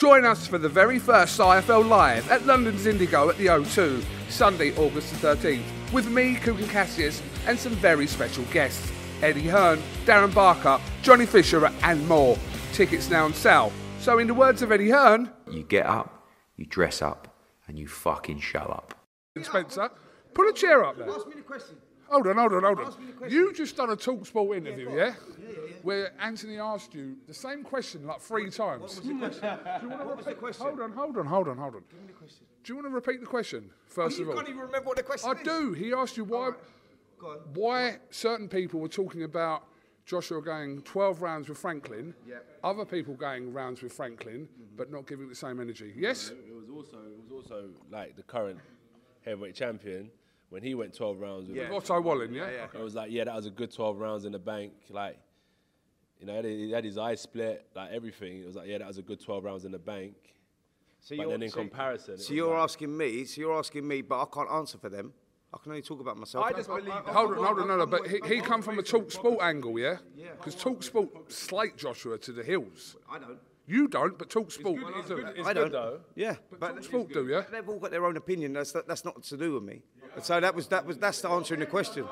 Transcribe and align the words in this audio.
Join 0.00 0.24
us 0.24 0.46
for 0.46 0.56
the 0.56 0.66
very 0.68 0.98
first 0.98 1.38
IFL 1.38 1.86
Live 1.86 2.30
at 2.30 2.46
London's 2.46 2.86
Indigo 2.86 3.28
at 3.28 3.36
the 3.36 3.46
O2, 3.48 4.02
Sunday, 4.30 4.74
August 4.78 5.12
the 5.20 5.36
13th, 5.36 5.92
with 5.92 6.08
me, 6.08 6.36
Kugan 6.36 6.70
Cassius, 6.70 7.20
and 7.46 7.58
some 7.58 7.72
very 7.72 8.06
special 8.06 8.44
guests 8.44 8.90
Eddie 9.20 9.46
Hearn, 9.46 9.78
Darren 10.06 10.34
Barker, 10.34 10.80
Johnny 11.02 11.26
Fisher, 11.26 11.66
and 11.82 12.08
more. 12.08 12.38
Tickets 12.72 13.10
now 13.10 13.26
on 13.26 13.34
sale. 13.34 13.70
So, 13.98 14.18
in 14.18 14.26
the 14.26 14.32
words 14.32 14.62
of 14.62 14.72
Eddie 14.72 14.88
Hearn, 14.88 15.30
You 15.50 15.64
get 15.64 15.84
up, 15.84 16.26
you 16.56 16.64
dress 16.64 17.02
up, 17.02 17.36
and 17.68 17.78
you 17.78 17.86
fucking 17.86 18.40
show 18.40 18.60
up. 18.60 18.94
Spencer, 19.42 19.90
put 20.32 20.48
a 20.48 20.54
chair 20.54 20.82
up 20.82 20.96
there. 20.96 21.10
Ask 21.10 21.26
me 21.28 21.34
the 21.34 21.42
question. 21.42 21.76
Hold 22.08 22.26
on, 22.26 22.38
hold 22.38 22.54
on, 22.54 22.62
hold 22.62 22.80
Ask 22.80 22.98
me 22.98 23.08
the 23.18 23.24
on. 23.26 23.30
You 23.30 23.52
just 23.52 23.76
done 23.76 23.90
a 23.90 23.96
talk 23.96 24.24
sport 24.24 24.56
interview, 24.56 24.86
go 24.86 24.92
on. 24.92 24.96
yeah? 24.96 25.04
Yeah, 25.04 25.12
yeah, 25.38 25.48
yeah. 25.50 25.59
Where 25.82 26.12
Anthony 26.20 26.58
asked 26.58 26.94
you 26.94 27.16
the 27.26 27.34
same 27.34 27.62
question 27.62 28.06
like 28.06 28.20
three 28.20 28.50
times. 28.50 28.80
What 28.80 28.82
was 28.82 29.00
the 29.00 29.14
question? 29.14 29.58
Do 29.80 29.86
you 29.86 29.88
want 29.88 30.00
to 30.00 30.06
What 30.06 30.16
was 30.16 30.26
the 30.26 30.34
question? 30.34 30.66
Hold 30.66 30.80
on, 30.80 30.92
hold 30.92 31.16
on, 31.18 31.26
hold 31.26 31.48
on, 31.48 31.56
hold 31.56 31.74
on. 31.76 31.82
Give 31.90 32.00
me 32.00 32.06
the 32.08 32.12
question. 32.12 32.46
Do 32.62 32.72
you 32.72 32.76
want 32.76 32.86
to 32.88 32.94
repeat 32.94 33.20
the 33.20 33.26
question 33.26 33.70
oh, 33.70 33.74
first 33.86 34.18
you 34.18 34.24
of 34.24 34.30
all? 34.30 34.36
can't 34.36 34.48
even 34.48 34.60
remember 34.60 34.86
what 34.88 34.96
the 34.96 35.02
question 35.02 35.30
I 35.30 35.40
is. 35.40 35.46
do. 35.46 35.72
He 35.72 35.92
asked 35.92 36.16
you 36.16 36.24
why, 36.24 36.50
Go 37.18 37.26
on. 37.28 37.38
why 37.54 37.96
certain 38.10 38.48
people 38.48 38.80
were 38.80 38.88
talking 38.88 39.22
about 39.22 39.64
Joshua 40.04 40.42
going 40.42 40.82
12 40.82 41.22
rounds 41.22 41.48
with 41.48 41.58
Franklin, 41.58 42.14
Yep. 42.26 42.46
other 42.64 42.84
people 42.84 43.14
going 43.14 43.52
rounds 43.52 43.82
with 43.82 43.92
Franklin, 43.92 44.48
mm-hmm. 44.52 44.76
but 44.76 44.90
not 44.90 45.06
giving 45.06 45.28
the 45.28 45.34
same 45.34 45.60
energy. 45.60 45.94
Yes? 45.96 46.30
It 46.30 46.54
was 46.54 46.68
also 46.68 46.96
it 46.98 47.20
was 47.22 47.30
also 47.30 47.68
like 47.90 48.16
the 48.16 48.22
current 48.22 48.58
heavyweight 49.24 49.54
champion 49.54 50.10
when 50.50 50.62
he 50.62 50.74
went 50.74 50.94
12 50.94 51.20
rounds 51.20 51.48
with 51.48 51.56
Yeah. 51.56 51.70
Otto 51.72 52.00
Wallin, 52.00 52.34
yeah? 52.34 52.66
It 52.74 52.80
was 52.80 52.94
like 52.94 53.10
yeah, 53.12 53.24
that 53.24 53.36
was 53.36 53.46
a 53.46 53.50
good 53.50 53.72
12 53.72 53.98
rounds 53.98 54.24
in 54.24 54.32
the 54.32 54.38
bank. 54.38 54.72
Like 54.90 55.18
you 56.20 56.26
know, 56.26 56.42
he 56.42 56.70
had 56.70 56.84
his 56.84 56.98
eyes 56.98 57.20
split, 57.20 57.66
like 57.74 57.90
everything. 57.92 58.42
It 58.42 58.46
was 58.46 58.56
like 58.56 58.68
yeah, 58.68 58.78
that 58.78 58.86
was 58.88 58.98
a 58.98 59.02
good 59.02 59.20
12 59.20 59.42
rounds 59.44 59.64
in 59.64 59.72
the 59.72 59.78
bank. 59.78 60.14
So 61.00 61.16
But 61.16 61.22
you're- 61.22 61.32
then 61.32 61.42
in 61.42 61.50
so- 61.50 61.60
comparison, 61.60 62.18
so 62.18 62.34
you're 62.34 62.50
like- 62.54 62.62
asking 62.64 62.96
me. 62.96 63.24
So 63.24 63.40
you're 63.40 63.56
asking 63.58 63.88
me, 63.88 64.02
but 64.02 64.20
I 64.22 64.26
can't 64.26 64.50
answer 64.50 64.76
for 64.78 64.88
them. 64.90 65.14
I 65.52 65.58
can 65.58 65.72
only 65.72 65.82
talk 65.82 65.98
about 66.00 66.16
myself. 66.16 66.44
I 66.44 66.52
just 66.52 66.68
believe. 66.68 66.86
Hold 66.92 67.32
on, 67.38 67.44
hold 67.44 67.58
on, 67.60 67.68
no, 67.68 67.76
no. 67.78 67.86
But 67.86 68.06
he, 68.06 68.20
he 68.36 68.40
come 68.40 68.62
from 68.62 68.78
a 68.78 68.82
talk 68.82 69.10
sport 69.10 69.40
angle, 69.42 69.76
yeah? 69.80 69.96
Because 70.36 70.54
talk 70.54 70.82
sport 70.84 71.32
slate 71.32 71.76
Joshua 71.76 72.18
to 72.18 72.32
the 72.32 72.44
hills. 72.44 72.96
I 73.10 73.18
don't. 73.18 73.38
You 73.66 73.88
don't, 73.88 74.16
but 74.18 74.30
talk 74.30 74.50
sport 74.52 74.78
do. 75.08 75.26
I 75.44 75.52
don't. 75.52 76.00
Yeah, 76.14 76.36
But 76.58 76.74
talk 76.74 76.84
sport 76.84 77.12
do, 77.12 77.26
yeah? 77.26 77.42
They've 77.50 77.68
all 77.68 77.78
got 77.80 77.90
their 77.90 78.04
own 78.04 78.16
opinion. 78.16 78.52
That's 78.52 78.72
that's 78.72 79.04
not 79.04 79.22
to 79.24 79.36
do 79.36 79.54
with 79.54 79.62
me. 79.64 79.82
So 80.22 80.38
that 80.40 80.54
was 80.54 80.66
that 80.68 80.84
was 80.86 80.98
that's 80.98 81.20
the 81.20 81.28
answering 81.30 81.60
the 81.60 81.66
question. 81.66 82.06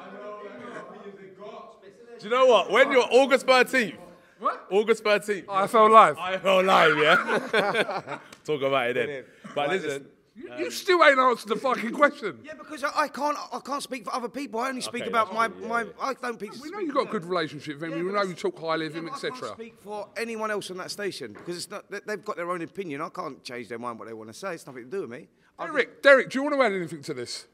Do 2.18 2.24
you 2.26 2.30
know 2.30 2.46
what? 2.46 2.70
When 2.70 2.90
you're 2.92 3.06
August 3.10 3.46
13th, 3.46 3.96
What? 4.38 4.66
August 4.70 5.04
13th, 5.04 5.46
IFL 5.46 5.90
Live. 5.90 6.18
I 6.18 6.38
felt 6.38 6.64
live, 6.64 6.96
yeah. 6.98 8.18
Talk 8.44 8.62
about 8.62 8.90
it 8.90 8.94
then. 9.06 9.24
But 9.54 9.68
listen, 9.70 10.06
You, 10.36 10.50
you 10.56 10.70
still 10.70 11.02
ain't 11.04 11.18
answered 11.18 11.48
the 11.48 11.56
fucking 11.56 11.90
question. 11.92 12.38
Yeah, 12.44 12.54
because 12.54 12.84
I, 12.84 12.90
I 12.94 13.08
can't 13.08 13.36
I 13.52 13.58
can't 13.58 13.82
speak 13.82 14.04
for 14.04 14.14
other 14.14 14.28
people. 14.28 14.60
I 14.60 14.68
only 14.68 14.80
speak 14.80 15.02
Okay, 15.02 15.10
about 15.10 15.34
my, 15.34 15.48
that's 15.48 15.60
fine, 15.60 15.68
my 15.68 15.82
yeah, 15.82 15.90
I 16.00 16.14
don't 16.14 16.34
speak. 16.34 16.52
We 16.62 16.70
know 16.70 16.78
you've 16.78 16.94
got 16.94 17.08
a 17.08 17.10
good 17.10 17.24
relationship 17.24 17.80
with 17.80 17.90
him. 17.90 17.98
Yeah, 17.98 18.04
we 18.04 18.12
know 18.12 18.22
you 18.22 18.34
talk 18.34 18.56
highly 18.58 18.86
of 18.86 18.92
Yeah, 18.94 19.00
him, 19.00 19.06
but 19.12 19.24
I 19.24 19.30
can't 19.30 19.44
speak 19.54 19.74
for 19.80 20.08
anyone 20.16 20.50
else 20.52 20.70
on 20.70 20.76
that 20.76 20.90
station 20.92 21.32
because 21.32 21.56
it's 21.56 21.70
not 21.70 21.90
they- 21.90 22.00
they've 22.06 22.24
got 22.24 22.36
their 22.36 22.50
own 22.50 22.62
opinion. 22.62 23.00
I 23.00 23.08
can't 23.08 23.42
change 23.42 23.66
their 23.68 23.78
mind 23.80 23.98
what 23.98 24.06
they 24.06 24.14
want 24.14 24.28
to 24.30 24.34
say. 24.34 24.54
It's 24.54 24.66
nothing 24.66 24.84
to 24.84 24.90
do 24.90 25.00
with 25.02 25.10
me. 25.10 25.26
I- 25.58 25.66
Derek, 25.66 26.02
Derek, 26.02 26.30
do 26.30 26.38
you 26.38 26.44
want 26.44 26.54
to 26.54 26.62
add 26.62 26.72
anything 26.72 27.02
to 27.02 27.14
this? 27.14 27.46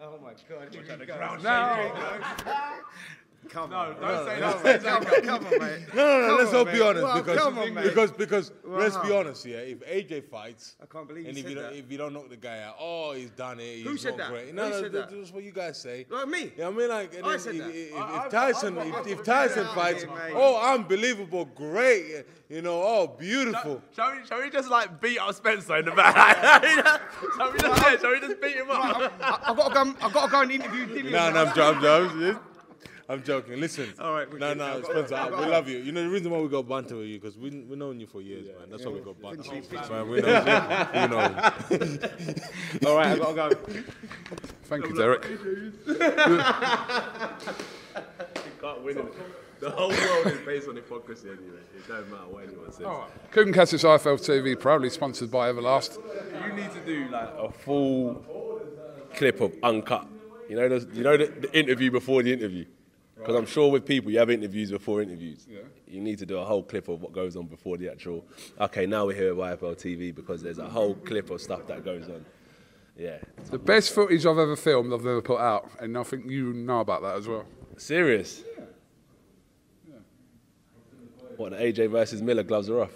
Oh 0.00 0.18
my 0.18 0.32
god! 0.48 1.42
No. 1.42 1.90
Come 3.48 3.72
on, 3.72 4.00
don't 4.00 4.26
say 4.26 4.38
come 4.40 4.62
that. 4.62 4.86
on, 4.86 5.04
come 5.04 5.22
come 5.44 5.46
on, 5.46 5.58
mate. 5.58 5.80
No, 5.94 6.04
no, 6.04 6.20
no. 6.20 6.26
Come 6.28 6.38
let's 6.38 6.50
on, 6.50 6.56
all 6.56 6.64
be 6.64 6.80
honest 6.80 7.02
Well, 7.04 7.22
because 7.22 7.38
come 7.38 7.58
on, 7.58 7.74
mate. 7.74 7.84
because 7.84 8.12
because 8.12 8.52
let's 8.64 8.96
be 8.98 9.12
honest 9.12 9.44
here. 9.44 9.60
If 9.60 9.78
AJ 9.80 10.24
fights, 10.30 10.76
I 10.82 10.86
can't 10.86 11.06
believe 11.08 11.24
you 11.24 11.28
and 11.30 11.38
if 11.38 11.48
you 11.48 11.54
don't, 11.54 11.72
if 11.74 11.90
you 11.90 11.98
don't 11.98 12.12
knock 12.12 12.28
the 12.28 12.36
guy 12.36 12.62
out, 12.62 12.76
oh, 12.80 13.12
he's 13.12 13.30
done 13.30 13.60
it. 13.60 13.76
He's 13.76 13.84
Who 13.86 13.96
said 13.96 14.16
that? 14.18 14.30
great. 14.30 14.48
Who 14.48 14.52
No, 14.54 14.68
no, 14.68 14.80
said 14.82 14.92
that's 14.92 15.10
that? 15.12 15.20
just 15.20 15.34
what 15.34 15.44
you 15.44 15.52
guys 15.52 15.78
say. 15.80 16.06
Like 16.08 16.28
me? 16.28 16.52
Yeah, 16.56 16.68
I 16.68 16.70
mean, 16.70 16.88
like, 16.88 17.16
I 17.22 17.28
then 17.30 17.38
said 17.38 17.54
if, 17.54 17.60
that. 17.62 17.70
if, 17.70 17.90
if, 17.92 17.96
I- 17.96 18.24
if 18.26 18.30
Tyson, 18.32 18.78
I- 18.78 18.82
I- 18.82 19.00
if, 19.00 19.06
if 19.06 19.20
I- 19.20 19.22
Tyson 19.22 19.66
fights, 19.74 20.04
mate. 20.04 20.32
oh, 20.34 20.74
unbelievable, 20.74 21.44
great, 21.44 22.24
you 22.48 22.62
know, 22.62 22.82
oh, 22.82 23.06
beautiful. 23.18 23.82
shall 23.94 24.12
we, 24.12 24.26
shall 24.26 24.40
we 24.42 24.50
just 24.50 24.68
like 24.70 25.00
beat 25.00 25.18
up 25.18 25.34
Spencer 25.34 25.76
in 25.76 25.84
the 25.86 25.92
back? 25.92 26.64
shall, 27.36 27.52
we 27.52 27.58
just, 27.58 28.00
shall 28.02 28.10
we 28.10 28.20
just 28.20 28.40
beat 28.40 28.56
him 28.56 28.70
up? 28.70 29.12
I, 29.20 29.50
I've 29.50 29.56
got 29.56 29.68
to 29.68 29.74
go. 29.74 29.94
I've 30.06 30.12
got 30.12 30.26
to 30.26 30.30
go 30.30 30.40
and 30.42 30.50
interview 30.52 30.86
Dillian. 30.86 31.10
No, 31.12 31.30
no, 31.32 31.44
I'm 31.46 31.54
joking. 31.54 32.38
I'm 33.08 33.22
joking. 33.22 33.60
Listen. 33.60 33.92
All 34.00 34.14
right, 34.14 34.32
No, 34.32 34.54
no, 34.54 34.82
Spencer, 34.82 35.14
I've 35.14 35.30
we 35.38 35.46
love 35.46 35.68
you. 35.68 35.78
You 35.78 35.92
know 35.92 36.02
the 36.02 36.08
reason 36.08 36.30
why 36.30 36.38
we 36.40 36.48
got 36.48 36.68
banter 36.68 36.96
with 36.96 37.06
you 37.06 37.20
because 37.20 37.38
we 37.38 37.50
we've 37.50 37.78
known 37.78 38.00
you 38.00 38.06
for 38.06 38.20
years, 38.20 38.48
man. 38.48 38.68
That's 38.70 38.84
why 38.84 38.92
we 38.92 39.00
got 39.00 39.20
banter. 39.22 39.48
Man, 39.92 40.08
we 40.08 40.20
know 40.20 40.28
you. 40.28 41.00
We 41.00 41.06
know. 41.08 42.90
All 42.90 42.96
right, 42.96 43.20
I've 43.20 43.36
got 43.36 43.50
to 43.50 43.54
go. 43.54 43.82
Thank 44.64 44.86
you, 44.88 44.96
Derek. 44.96 45.22
can't 48.60 48.82
win 48.82 48.98
it. 48.98 49.14
The 49.60 49.70
whole 49.70 49.88
world 49.88 50.26
is 50.26 50.40
based 50.44 50.68
on 50.68 50.76
hypocrisy 50.76 51.28
anyway. 51.28 51.60
It 51.76 51.88
doesn't 51.88 52.10
matter 52.10 52.26
what 52.26 52.44
anyone 52.44 52.72
says. 52.72 52.86
Kugan 53.32 53.54
Cassius 53.54 53.84
IFL 53.84 54.18
TV, 54.18 54.58
proudly 54.58 54.90
sponsored 54.90 55.30
by 55.30 55.50
Everlast. 55.50 55.98
You 56.44 56.52
need 56.52 56.70
to 56.72 56.80
do 56.84 57.08
like 57.08 57.30
a 57.38 57.50
full 57.50 58.22
clip 59.14 59.40
of 59.40 59.54
uncut. 59.62 60.06
You 60.48 60.56
know, 60.56 60.68
the, 60.68 60.88
you 60.92 61.02
know 61.02 61.16
the, 61.16 61.26
the 61.26 61.58
interview 61.58 61.90
before 61.90 62.22
the 62.22 62.32
interview. 62.32 62.66
Because 63.16 63.34
I'm 63.34 63.46
sure 63.46 63.70
with 63.70 63.86
people, 63.86 64.10
you 64.10 64.18
have 64.18 64.30
interviews 64.30 64.70
before 64.70 65.00
interviews. 65.00 65.46
You 65.86 66.00
need 66.00 66.18
to 66.18 66.26
do 66.26 66.36
a 66.38 66.44
whole 66.44 66.62
clip 66.62 66.88
of 66.88 67.00
what 67.00 67.12
goes 67.12 67.34
on 67.36 67.46
before 67.46 67.78
the 67.78 67.88
actual. 67.90 68.24
Okay, 68.60 68.84
now 68.86 69.06
we're 69.06 69.14
here 69.16 69.34
with 69.34 69.58
IFL 69.60 69.74
TV 69.76 70.14
because 70.14 70.42
there's 70.42 70.58
a 70.58 70.68
whole 70.68 70.94
clip 70.94 71.30
of 71.30 71.40
stuff 71.40 71.66
that 71.66 71.84
goes 71.84 72.08
on. 72.08 72.24
Yeah, 72.98 73.18
The 73.50 73.58
best 73.58 73.94
footage 73.94 74.24
I've 74.24 74.38
ever 74.38 74.56
filmed, 74.56 74.92
I've 74.92 75.00
ever 75.00 75.20
put 75.20 75.38
out, 75.38 75.70
and 75.80 75.98
I 75.98 76.02
think 76.02 76.30
you 76.30 76.54
know 76.54 76.80
about 76.80 77.02
that 77.02 77.16
as 77.16 77.28
well. 77.28 77.44
serious. 77.76 78.42
What 81.36 81.50
the 81.50 81.56
AJ 81.58 81.90
versus 81.90 82.22
Miller 82.22 82.42
gloves 82.42 82.70
are 82.70 82.82
off. 82.82 82.92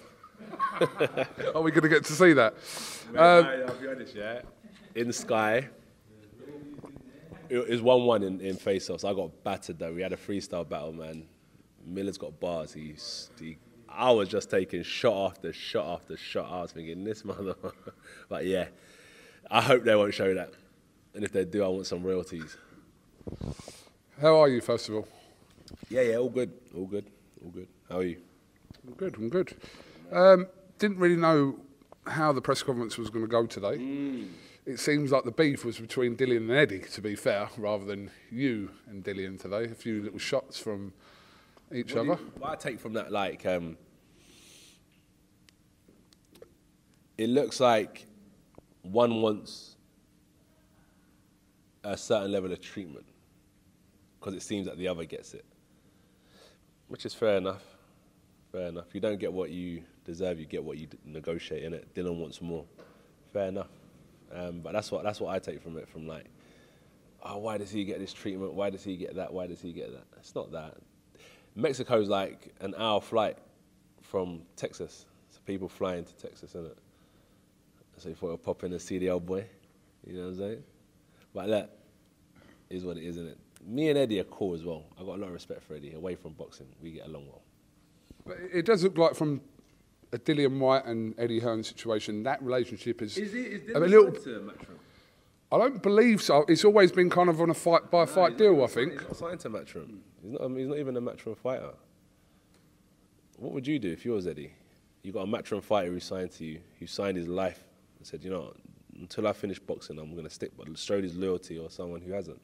Are 1.54 1.60
we 1.60 1.70
going 1.70 1.82
to 1.82 1.88
get 1.90 2.04
to 2.06 2.12
see 2.14 2.32
that? 2.32 2.54
Um, 3.10 3.44
I'll 3.68 3.74
be 3.74 3.88
honest, 3.88 4.14
yeah. 4.14 4.40
In 4.94 5.12
Sky, 5.12 5.68
it 7.50 7.68
was 7.68 7.82
1 7.82 8.04
1 8.04 8.22
in, 8.22 8.40
in 8.40 8.56
face 8.56 8.88
offs. 8.88 9.04
I 9.04 9.12
got 9.12 9.42
battered 9.42 9.78
though. 9.78 9.92
We 9.92 10.02
had 10.02 10.12
a 10.12 10.16
freestyle 10.16 10.68
battle, 10.68 10.92
man. 10.92 11.24
Miller's 11.84 12.18
got 12.18 12.38
bars. 12.38 12.72
He's, 12.72 13.30
he, 13.40 13.58
I 13.88 14.10
was 14.12 14.28
just 14.28 14.50
taking 14.50 14.82
shot 14.82 15.32
after 15.32 15.52
shot 15.52 16.00
after 16.00 16.16
shot. 16.16 16.50
I 16.50 16.62
was 16.62 16.72
thinking, 16.72 17.04
this 17.04 17.24
mother. 17.24 17.54
but 18.28 18.46
yeah, 18.46 18.68
I 19.50 19.60
hope 19.60 19.84
they 19.84 19.96
won't 19.96 20.14
show 20.14 20.32
that. 20.34 20.52
And 21.14 21.24
if 21.24 21.32
they 21.32 21.44
do, 21.44 21.64
I 21.64 21.68
want 21.68 21.86
some 21.86 22.04
royalties. 22.04 22.56
How 24.20 24.40
are 24.40 24.48
you, 24.48 24.60
first 24.60 24.88
of 24.88 24.94
all? 24.94 25.08
Yeah, 25.88 26.02
yeah, 26.02 26.16
all 26.16 26.28
good, 26.28 26.52
all 26.76 26.86
good, 26.86 27.06
all 27.44 27.50
good. 27.50 27.68
How 27.88 27.98
are 27.98 28.02
you? 28.04 28.20
I'm 28.86 28.94
good, 28.94 29.16
I'm 29.16 29.28
good. 29.28 29.56
Um, 30.12 30.46
didn't 30.78 30.98
really 30.98 31.16
know 31.16 31.58
how 32.06 32.32
the 32.32 32.40
press 32.40 32.62
conference 32.62 32.96
was 32.96 33.10
going 33.10 33.24
to 33.24 33.30
go 33.30 33.46
today. 33.46 33.76
It 34.66 34.78
seems 34.78 35.10
like 35.10 35.24
the 35.24 35.30
beef 35.32 35.64
was 35.64 35.78
between 35.78 36.16
Dillian 36.16 36.38
and 36.38 36.50
Eddie, 36.50 36.80
to 36.80 37.00
be 37.00 37.16
fair, 37.16 37.48
rather 37.56 37.84
than 37.84 38.10
you 38.30 38.70
and 38.86 39.02
Dillian 39.02 39.40
today. 39.40 39.64
A 39.64 39.74
few 39.74 40.02
little 40.02 40.18
shots 40.18 40.58
from 40.58 40.92
each 41.72 41.94
What, 41.94 42.00
other. 42.10 42.22
you- 42.22 42.32
what 42.38 42.50
I 42.50 42.56
take 42.56 42.78
from 42.78 42.92
that, 42.92 43.10
like, 43.10 43.46
um, 43.46 43.78
it 47.16 47.28
looks 47.28 47.58
like 47.60 48.06
one 48.82 49.22
wants 49.22 49.76
a 51.82 51.96
certain 51.96 52.30
level 52.30 52.52
of 52.52 52.60
treatment 52.60 53.06
because 54.18 54.34
it 54.34 54.42
seems 54.42 54.66
that 54.66 54.76
the 54.76 54.86
other 54.88 55.04
gets 55.06 55.32
it, 55.32 55.44
which 56.88 57.06
is 57.06 57.14
fair 57.14 57.38
enough. 57.38 57.62
Fair 58.52 58.68
enough. 58.68 58.94
You 58.94 59.00
don't 59.00 59.18
get 59.18 59.32
what 59.32 59.50
you 59.50 59.84
deserve; 60.04 60.38
you 60.38 60.44
get 60.46 60.62
what 60.62 60.76
you 60.76 60.88
negotiate 61.04 61.62
in 61.62 61.72
it. 61.72 61.94
Dillian 61.94 62.18
wants 62.18 62.42
more. 62.42 62.66
Fair 63.32 63.48
enough. 63.48 63.68
Um, 64.34 64.60
but 64.60 64.72
that's 64.72 64.90
what 64.90 65.04
that's 65.04 65.20
what 65.20 65.34
I 65.34 65.38
take 65.38 65.62
from 65.62 65.76
it. 65.76 65.88
From 65.88 66.06
like, 66.06 66.26
oh, 67.22 67.38
why 67.38 67.58
does 67.58 67.70
he 67.70 67.84
get 67.84 67.98
this 67.98 68.12
treatment? 68.12 68.54
Why 68.54 68.70
does 68.70 68.84
he 68.84 68.96
get 68.96 69.16
that? 69.16 69.32
Why 69.32 69.46
does 69.46 69.60
he 69.60 69.72
get 69.72 69.92
that? 69.92 70.04
It's 70.18 70.34
not 70.34 70.52
that. 70.52 70.76
Mexico's 71.56 72.08
like 72.08 72.54
an 72.60 72.74
hour 72.78 73.00
flight 73.00 73.36
from 74.02 74.42
Texas. 74.56 75.06
So 75.30 75.38
people 75.46 75.68
flying 75.68 76.04
to 76.04 76.16
Texas, 76.16 76.50
isn't 76.50 76.66
it? 76.66 76.78
So 77.96 78.08
you 78.08 78.14
thought 78.14 78.32
I'd 78.32 78.42
pop 78.42 78.64
in 78.64 78.72
and 78.72 78.80
see 78.80 78.98
the 78.98 79.10
old 79.10 79.26
boy. 79.26 79.44
You 80.06 80.14
know 80.14 80.22
what 80.22 80.28
I'm 80.28 80.36
saying? 80.38 80.62
But 81.34 81.48
that 81.48 81.76
is 82.70 82.84
what 82.84 82.96
it 82.96 83.02
is, 83.02 83.16
isn't 83.16 83.28
it? 83.28 83.38
Me 83.66 83.90
and 83.90 83.98
Eddie 83.98 84.20
are 84.20 84.24
cool 84.24 84.54
as 84.54 84.64
well. 84.64 84.84
I've 84.98 85.04
got 85.06 85.16
a 85.16 85.20
lot 85.20 85.26
of 85.26 85.34
respect 85.34 85.62
for 85.62 85.74
Eddie. 85.74 85.92
Away 85.92 86.14
from 86.14 86.32
boxing, 86.32 86.66
we 86.82 86.92
get 86.92 87.06
along 87.06 87.26
well. 87.26 87.42
But 88.26 88.38
it 88.52 88.64
does 88.64 88.82
look 88.82 88.96
like 88.96 89.14
from 89.14 89.42
a 90.12 90.18
Dillian 90.18 90.58
Whyte 90.58 90.86
and 90.86 91.14
Eddie 91.18 91.40
Hearn 91.40 91.62
situation, 91.62 92.22
that 92.24 92.42
relationship 92.42 93.02
is, 93.02 93.16
is, 93.16 93.34
it, 93.34 93.62
is 93.68 93.74
a 93.74 93.80
little. 93.80 94.14
I 95.52 95.58
don't 95.58 95.82
believe 95.82 96.22
so. 96.22 96.44
It's 96.48 96.64
always 96.64 96.92
been 96.92 97.10
kind 97.10 97.28
of 97.28 97.40
on 97.40 97.50
a 97.50 97.54
fight 97.54 97.90
by 97.90 98.06
fight 98.06 98.38
deal, 98.38 98.62
I 98.62 98.68
think. 98.68 98.92
He's 98.92 99.02
not 99.02 99.16
signed 99.16 99.40
to 99.40 99.50
Matchroom. 99.50 99.98
He's 100.22 100.32
not, 100.32 100.40
um, 100.42 100.56
he's 100.56 100.68
not 100.68 100.78
even 100.78 100.96
a 100.96 101.00
Matchroom 101.00 101.36
fighter. 101.36 101.70
What 103.36 103.52
would 103.52 103.66
you 103.66 103.78
do 103.78 103.90
if 103.90 104.04
you 104.04 104.12
was 104.12 104.26
Eddie? 104.26 104.52
You 105.02 105.12
got 105.12 105.22
a 105.22 105.26
Matchroom 105.26 105.62
fighter 105.62 105.90
who 105.90 105.98
signed 105.98 106.30
to 106.32 106.44
you, 106.44 106.60
who 106.78 106.86
signed 106.86 107.16
his 107.16 107.26
life 107.26 107.64
and 107.98 108.06
said, 108.06 108.22
you 108.22 108.30
know, 108.30 108.52
until 109.00 109.26
I 109.26 109.32
finish 109.32 109.58
boxing, 109.58 109.98
I'm 109.98 110.12
going 110.12 110.24
to 110.24 110.30
stick, 110.30 110.52
but 110.56 110.76
show 110.78 111.00
his 111.00 111.16
loyalty 111.16 111.58
or 111.58 111.70
someone 111.70 112.00
who 112.00 112.12
hasn't. 112.12 112.40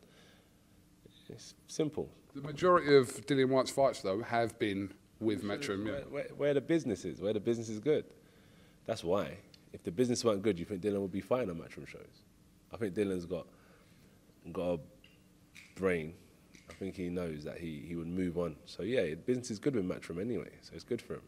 It's 1.29 1.55
simple. 1.67 2.09
The 2.35 2.43
majority 2.43 2.97
of 2.97 3.09
Dillian 3.27 3.49
Whyte's 3.49 3.71
fights, 3.71 4.01
though, 4.01 4.23
have 4.23 4.59
been 4.59 4.93
with 5.21 5.43
Metro. 5.43 5.77
Yeah. 5.77 5.85
Where, 5.85 6.01
where, 6.03 6.27
where 6.37 6.55
the 6.55 6.61
business 6.61 7.05
is, 7.05 7.21
where 7.21 7.33
the 7.33 7.41
business 7.41 7.69
is 7.69 7.79
good. 7.79 8.05
That's 8.87 9.03
why. 9.03 9.39
If 9.73 9.83
the 9.83 9.91
business 9.91 10.25
weren't 10.25 10.43
good, 10.43 10.59
you 10.59 10.65
think 10.65 10.81
Dillian 10.81 11.01
would 11.01 11.13
be 11.13 11.21
fighting 11.21 11.51
on 11.51 11.57
Matchroom 11.57 11.87
shows? 11.87 12.23
I 12.73 12.77
think 12.77 12.95
Dillian's 12.95 13.27
got 13.27 13.47
got 14.53 14.75
a 14.75 14.81
brain. 15.75 16.15
I 16.69 16.73
think 16.75 16.97
he 16.97 17.09
knows 17.09 17.45
that 17.45 17.59
he, 17.59 17.85
he 17.87 17.97
would 17.97 18.07
move 18.07 18.39
on. 18.39 18.57
So 18.65 18.83
yeah, 18.83 19.15
business 19.15 19.51
is 19.51 19.59
good 19.59 19.75
with 19.75 19.85
Matchroom 19.85 20.21
anyway, 20.21 20.51
so 20.63 20.73
it's 20.75 20.85
good 20.85 21.01
for 21.01 21.15
him. 21.15 21.23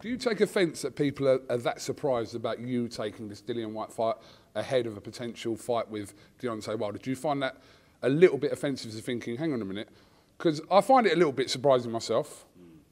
Do 0.00 0.08
you 0.08 0.16
take 0.16 0.40
offence 0.40 0.82
that 0.82 0.96
people 0.96 1.28
are, 1.28 1.40
are 1.48 1.58
that 1.58 1.80
surprised 1.80 2.34
about 2.34 2.60
you 2.60 2.88
taking 2.88 3.28
this 3.28 3.40
Dillian 3.40 3.72
Whyte 3.72 3.92
fight 3.92 4.16
ahead 4.54 4.86
of 4.86 4.96
a 4.96 5.00
potential 5.00 5.56
fight 5.56 5.88
with 5.88 6.14
Deontay 6.40 6.78
Wilder? 6.78 6.98
Do 6.98 7.10
you 7.10 7.16
find 7.16 7.42
that 7.42 7.56
a 8.02 8.08
little 8.08 8.38
bit 8.38 8.52
offensive 8.52 8.92
to 8.92 8.98
thinking, 8.98 9.36
hang 9.36 9.52
on 9.52 9.62
a 9.62 9.64
minute? 9.64 9.88
Because 10.36 10.60
I 10.70 10.80
find 10.80 11.06
it 11.06 11.12
a 11.12 11.16
little 11.16 11.32
bit 11.32 11.48
surprising 11.48 11.92
myself 11.92 12.44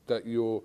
that 0.06 0.26
you're 0.26 0.62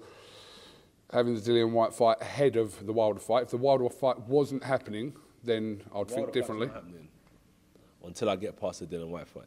having 1.11 1.35
the 1.35 1.41
Dillian 1.41 1.71
Whyte 1.71 1.93
fight 1.93 2.17
ahead 2.21 2.55
of 2.55 2.85
the 2.85 2.93
Wilder 2.93 3.19
fight. 3.19 3.43
If 3.43 3.49
the 3.49 3.57
Wilder 3.57 3.89
fight 3.89 4.19
wasn't 4.21 4.63
happening, 4.63 5.13
then 5.43 5.81
I'd 5.95 6.07
think 6.07 6.09
Wilder 6.09 6.25
fight's 6.25 6.33
differently. 6.33 6.69
Until 8.03 8.29
I 8.29 8.35
get 8.35 8.59
past 8.59 8.79
the 8.79 8.85
Dillian 8.85 9.09
Whyte 9.09 9.27
fight. 9.27 9.45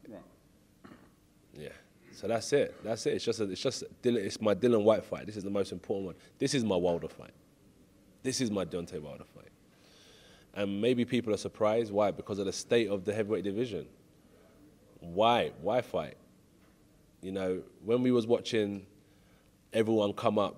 Yeah. 1.54 1.68
So 2.14 2.28
that's 2.28 2.52
it. 2.52 2.74
That's 2.84 3.06
it. 3.06 3.14
It's 3.14 3.24
just 3.24 3.40
a, 3.40 3.44
it's 3.44 3.60
just 3.60 3.84
Dillian, 4.02 4.24
it's 4.24 4.40
my 4.40 4.54
Dillian 4.54 4.84
Whyte 4.84 5.04
fight. 5.04 5.26
This 5.26 5.36
is 5.36 5.44
the 5.44 5.50
most 5.50 5.72
important 5.72 6.06
one. 6.06 6.14
This 6.38 6.54
is 6.54 6.64
my 6.64 6.76
Wilder 6.76 7.08
fight. 7.08 7.32
This 8.22 8.40
is 8.40 8.50
my 8.50 8.64
Deontay 8.64 9.00
Wilder 9.00 9.24
fight. 9.24 9.48
And 10.54 10.80
maybe 10.80 11.04
people 11.04 11.32
are 11.32 11.38
surprised. 11.38 11.90
Why? 11.90 12.10
Because 12.10 12.38
of 12.38 12.46
the 12.46 12.52
state 12.52 12.88
of 12.88 13.04
the 13.04 13.14
heavyweight 13.14 13.44
division. 13.44 13.86
Why? 15.00 15.52
Why 15.62 15.80
fight? 15.80 16.16
You 17.22 17.32
know, 17.32 17.62
when 17.84 18.02
we 18.02 18.12
was 18.12 18.26
watching 18.26 18.86
everyone 19.72 20.12
come 20.12 20.38
up 20.38 20.56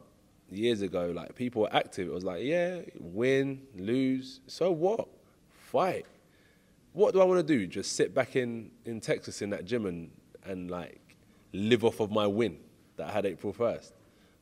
years 0.51 0.83
ago, 0.83 1.13
like 1.15 1.35
people 1.35 1.63
were 1.63 1.75
active. 1.75 2.09
It 2.09 2.13
was 2.15 2.25
like, 2.25 2.43
yeah, 2.43 2.81
win, 2.99 3.63
lose, 3.77 4.41
so 4.47 4.71
what? 4.71 5.09
Fight. 5.51 6.07
What 6.93 7.13
do 7.13 7.21
I 7.21 7.25
want 7.25 7.47
to 7.47 7.59
do? 7.59 7.67
Just 7.67 7.95
sit 7.95 8.15
back 8.15 8.37
in, 8.37 8.71
in 8.85 9.01
Texas 9.01 9.43
in 9.43 9.51
that 9.51 9.65
gym 9.65 9.87
and, 9.87 10.11
and 10.45 10.71
like 10.71 11.01
live 11.53 11.85
off 11.85 12.01
of 12.01 12.11
my 12.11 12.27
win 12.27 12.59
that 12.97 13.09
I 13.09 13.13
had 13.13 13.27
April 13.27 13.53
1st. 13.53 13.93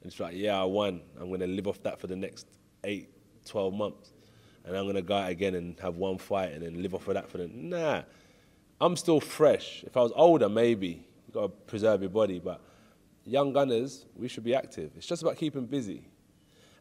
And 0.02 0.10
it's 0.10 0.20
like, 0.20 0.34
yeah, 0.36 0.60
I 0.60 0.64
won. 0.64 1.00
I'm 1.18 1.28
going 1.28 1.40
to 1.40 1.46
live 1.46 1.68
off 1.68 1.82
that 1.84 2.00
for 2.00 2.08
the 2.08 2.16
next 2.16 2.46
eight, 2.84 3.08
12 3.46 3.72
months. 3.72 4.12
And 4.64 4.76
I'm 4.76 4.84
going 4.84 4.96
to 4.96 5.02
go 5.02 5.16
out 5.16 5.30
again 5.30 5.54
and 5.54 5.78
have 5.80 5.96
one 5.96 6.18
fight 6.18 6.52
and 6.52 6.62
then 6.62 6.82
live 6.82 6.94
off 6.94 7.08
of 7.08 7.14
that 7.14 7.30
for 7.30 7.38
the. 7.38 7.48
Nah. 7.48 8.02
I'm 8.80 8.96
still 8.96 9.20
fresh. 9.20 9.84
If 9.86 9.96
I 9.96 10.00
was 10.00 10.12
older, 10.14 10.48
maybe. 10.48 11.06
You've 11.26 11.34
got 11.34 11.42
to 11.42 11.48
preserve 11.48 12.00
your 12.02 12.10
body. 12.10 12.38
But 12.38 12.60
young 13.24 13.52
gunners, 13.52 14.06
we 14.16 14.28
should 14.28 14.44
be 14.44 14.54
active. 14.54 14.92
It's 14.96 15.06
just 15.06 15.22
about 15.22 15.36
keeping 15.36 15.66
busy. 15.66 16.04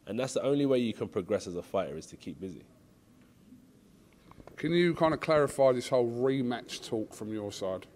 And 0.06 0.18
that's 0.18 0.34
the 0.34 0.42
only 0.42 0.66
way 0.66 0.78
you 0.78 0.92
can 0.92 1.08
progress 1.08 1.46
as 1.46 1.56
a 1.56 1.62
fighter 1.62 1.96
is 1.96 2.06
to 2.06 2.16
keep 2.16 2.40
busy. 2.40 2.64
Can 4.56 4.72
you 4.72 4.94
kind 4.94 5.14
of 5.14 5.20
clarify 5.20 5.72
this 5.72 5.88
whole 5.88 6.10
rematch 6.10 6.86
talk 6.88 7.14
from 7.14 7.32
your 7.32 7.52
side? 7.52 7.86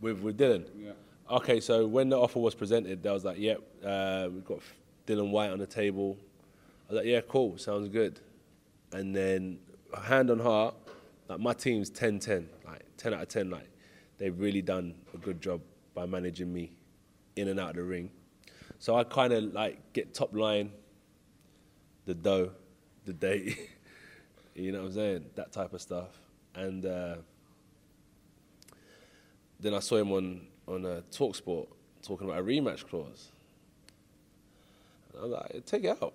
With, 0.00 0.20
with 0.20 0.38
Dillian? 0.38 0.66
Yeah. 0.78 0.92
Okay, 1.30 1.60
so 1.60 1.86
when 1.86 2.08
the 2.08 2.18
offer 2.18 2.38
was 2.38 2.54
presented, 2.54 3.02
there 3.02 3.12
was 3.12 3.24
like, 3.24 3.38
yep, 3.38 3.60
uh, 3.84 4.28
we've 4.30 4.44
got 4.44 4.60
Dillian 5.06 5.30
Whyte 5.30 5.50
on 5.50 5.58
the 5.58 5.66
table. 5.66 6.16
I 6.88 6.92
was 6.92 6.96
like, 6.98 7.06
yeah, 7.06 7.20
cool, 7.28 7.58
sounds 7.58 7.88
good. 7.88 8.20
And 8.92 9.14
then, 9.14 9.58
hand 10.00 10.30
on 10.30 10.38
heart, 10.38 10.74
like 11.28 11.40
my 11.40 11.52
team's 11.52 11.90
10-10, 11.90 12.46
like 12.64 12.82
10 12.96 13.14
out 13.14 13.22
of 13.22 13.28
10. 13.28 13.50
Like 13.50 13.68
they've 14.18 14.38
really 14.38 14.62
done 14.62 14.94
a 15.14 15.18
good 15.18 15.40
job 15.40 15.60
by 15.94 16.06
managing 16.06 16.52
me 16.52 16.75
in 17.36 17.48
and 17.48 17.60
out 17.60 17.70
of 17.70 17.76
the 17.76 17.82
ring. 17.82 18.10
So 18.78 18.96
I 18.96 19.04
kind 19.04 19.32
of 19.32 19.54
like 19.54 19.92
get 19.92 20.14
top 20.14 20.34
line, 20.34 20.72
the 22.04 22.14
dough, 22.14 22.52
the 23.04 23.12
date, 23.12 23.70
you 24.54 24.72
know 24.72 24.80
what 24.80 24.88
I'm 24.88 24.94
saying, 24.94 25.24
that 25.34 25.52
type 25.52 25.72
of 25.72 25.80
stuff. 25.80 26.10
And 26.54 26.84
uh, 26.84 27.16
then 29.60 29.74
I 29.74 29.80
saw 29.80 29.96
him 29.96 30.12
on 30.12 30.40
on 30.68 30.84
uh, 30.84 31.00
Talksport 31.12 31.68
talking 32.02 32.28
about 32.28 32.40
a 32.40 32.42
rematch 32.42 32.86
clause. 32.88 33.30
And 35.12 35.20
I 35.20 35.22
was 35.22 35.32
like, 35.32 35.64
take 35.66 35.84
it 35.84 36.02
out. 36.02 36.14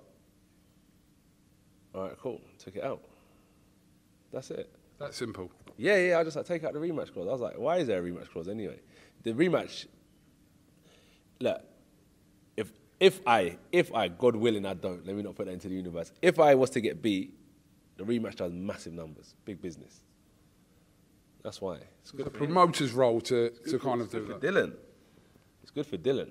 All 1.94 2.04
right, 2.04 2.18
cool. 2.20 2.42
Took 2.60 2.76
it 2.78 2.84
out. 2.84 3.02
That's 4.32 4.52
it. 4.52 4.70
That 5.00 5.14
simple. 5.14 5.52
Yeah, 5.78 5.98
yeah. 5.98 6.20
I 6.20 6.24
just 6.24 6.38
like 6.38 6.46
take 6.46 6.64
out 6.64 6.74
the 6.74 6.80
rematch 6.80 7.14
clause. 7.14 7.28
I 7.28 7.32
was 7.32 7.42
like, 7.42 7.58
why 7.58 7.78
is 7.78 7.88
there 7.88 8.06
a 8.06 8.10
rematch 8.10 8.30
clause 8.30 8.48
anyway? 8.48 8.80
The 9.24 9.34
rematch. 9.34 9.88
Look, 11.42 11.62
if 12.56 12.72
if 13.00 13.20
I 13.26 13.58
if 13.72 13.94
I 13.94 14.08
God 14.08 14.36
willing 14.36 14.66
I 14.66 14.74
don't 14.74 15.06
let 15.06 15.16
me 15.16 15.24
not 15.24 15.36
put 15.36 15.48
that 15.48 15.54
into 15.54 15.68
the 15.68 15.76
universe. 15.76 16.12
If 16.22 16.40
I 16.40 16.56
was 16.56 16.70
to 16.72 16.82
get 16.82 17.02
beat, 17.02 17.34
the 17.98 18.04
rematch 18.04 18.36
does 18.36 18.54
massive 18.54 18.94
numbers, 18.94 19.36
big 19.46 19.62
business. 19.62 20.02
That's 21.44 21.60
why 21.60 21.80
it's 22.02 22.12
good 22.12 22.26
The 22.26 22.30
promoter's 22.30 22.94
role 22.94 23.20
to, 23.22 23.50
to 23.50 23.80
kind 23.80 24.02
of 24.02 24.06
It's 24.06 24.14
do 24.14 24.20
good 24.20 24.28
for 24.28 24.40
that. 24.40 24.54
Dillian. 24.54 24.74
It's 25.64 25.72
good 25.72 25.86
for 25.88 25.98
Dillian. 25.98 26.30